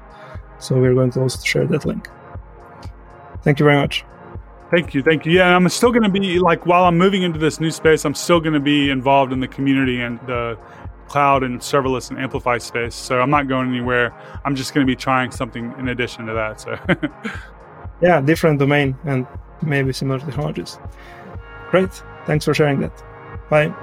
So 0.59 0.79
we're 0.79 0.93
going 0.93 1.09
to 1.13 1.21
also 1.21 1.43
share 1.43 1.65
that 1.65 1.85
link. 1.85 2.07
Thank 3.41 3.59
you 3.59 3.63
very 3.65 3.77
much. 3.77 4.05
Thank 4.69 4.93
you, 4.93 5.01
thank 5.01 5.25
you. 5.25 5.31
Yeah, 5.31 5.55
I'm 5.55 5.67
still 5.69 5.91
going 5.91 6.03
to 6.03 6.19
be 6.19 6.37
like 6.37 6.67
while 6.67 6.83
I'm 6.83 6.99
moving 6.99 7.23
into 7.23 7.39
this 7.39 7.59
new 7.59 7.71
space, 7.71 8.05
I'm 8.05 8.13
still 8.13 8.39
going 8.39 8.53
to 8.53 8.59
be 8.59 8.91
involved 8.91 9.33
in 9.33 9.39
the 9.39 9.47
community 9.47 10.01
and 10.01 10.19
the 10.27 10.55
cloud 11.07 11.43
and 11.43 11.59
serverless 11.59 12.09
and 12.09 12.19
amplify 12.19 12.57
space. 12.57 12.95
So 12.95 13.19
I'm 13.21 13.29
not 13.29 13.47
going 13.47 13.69
anywhere. 13.69 14.13
I'm 14.45 14.55
just 14.55 14.73
going 14.73 14.85
to 14.85 14.89
be 14.89 14.95
trying 14.95 15.31
something 15.31 15.73
in 15.77 15.89
addition 15.89 16.25
to 16.25 16.33
that. 16.33 16.61
So 16.61 16.77
yeah, 18.01 18.21
different 18.21 18.59
domain 18.59 18.95
and 19.05 19.25
maybe 19.61 19.93
similar 19.93 20.19
technologies. 20.19 20.77
Great. 21.69 21.91
Thanks 22.25 22.45
for 22.45 22.53
sharing 22.53 22.79
that. 22.81 23.03
Bye. 23.49 23.73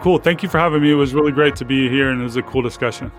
Cool. 0.00 0.18
Thank 0.18 0.42
you 0.42 0.48
for 0.48 0.58
having 0.58 0.82
me. 0.82 0.92
It 0.92 0.94
was 0.94 1.14
really 1.14 1.32
great 1.32 1.56
to 1.56 1.64
be 1.64 1.88
here 1.88 2.10
and 2.10 2.20
it 2.20 2.24
was 2.24 2.36
a 2.36 2.42
cool 2.42 2.62
discussion. 2.62 3.10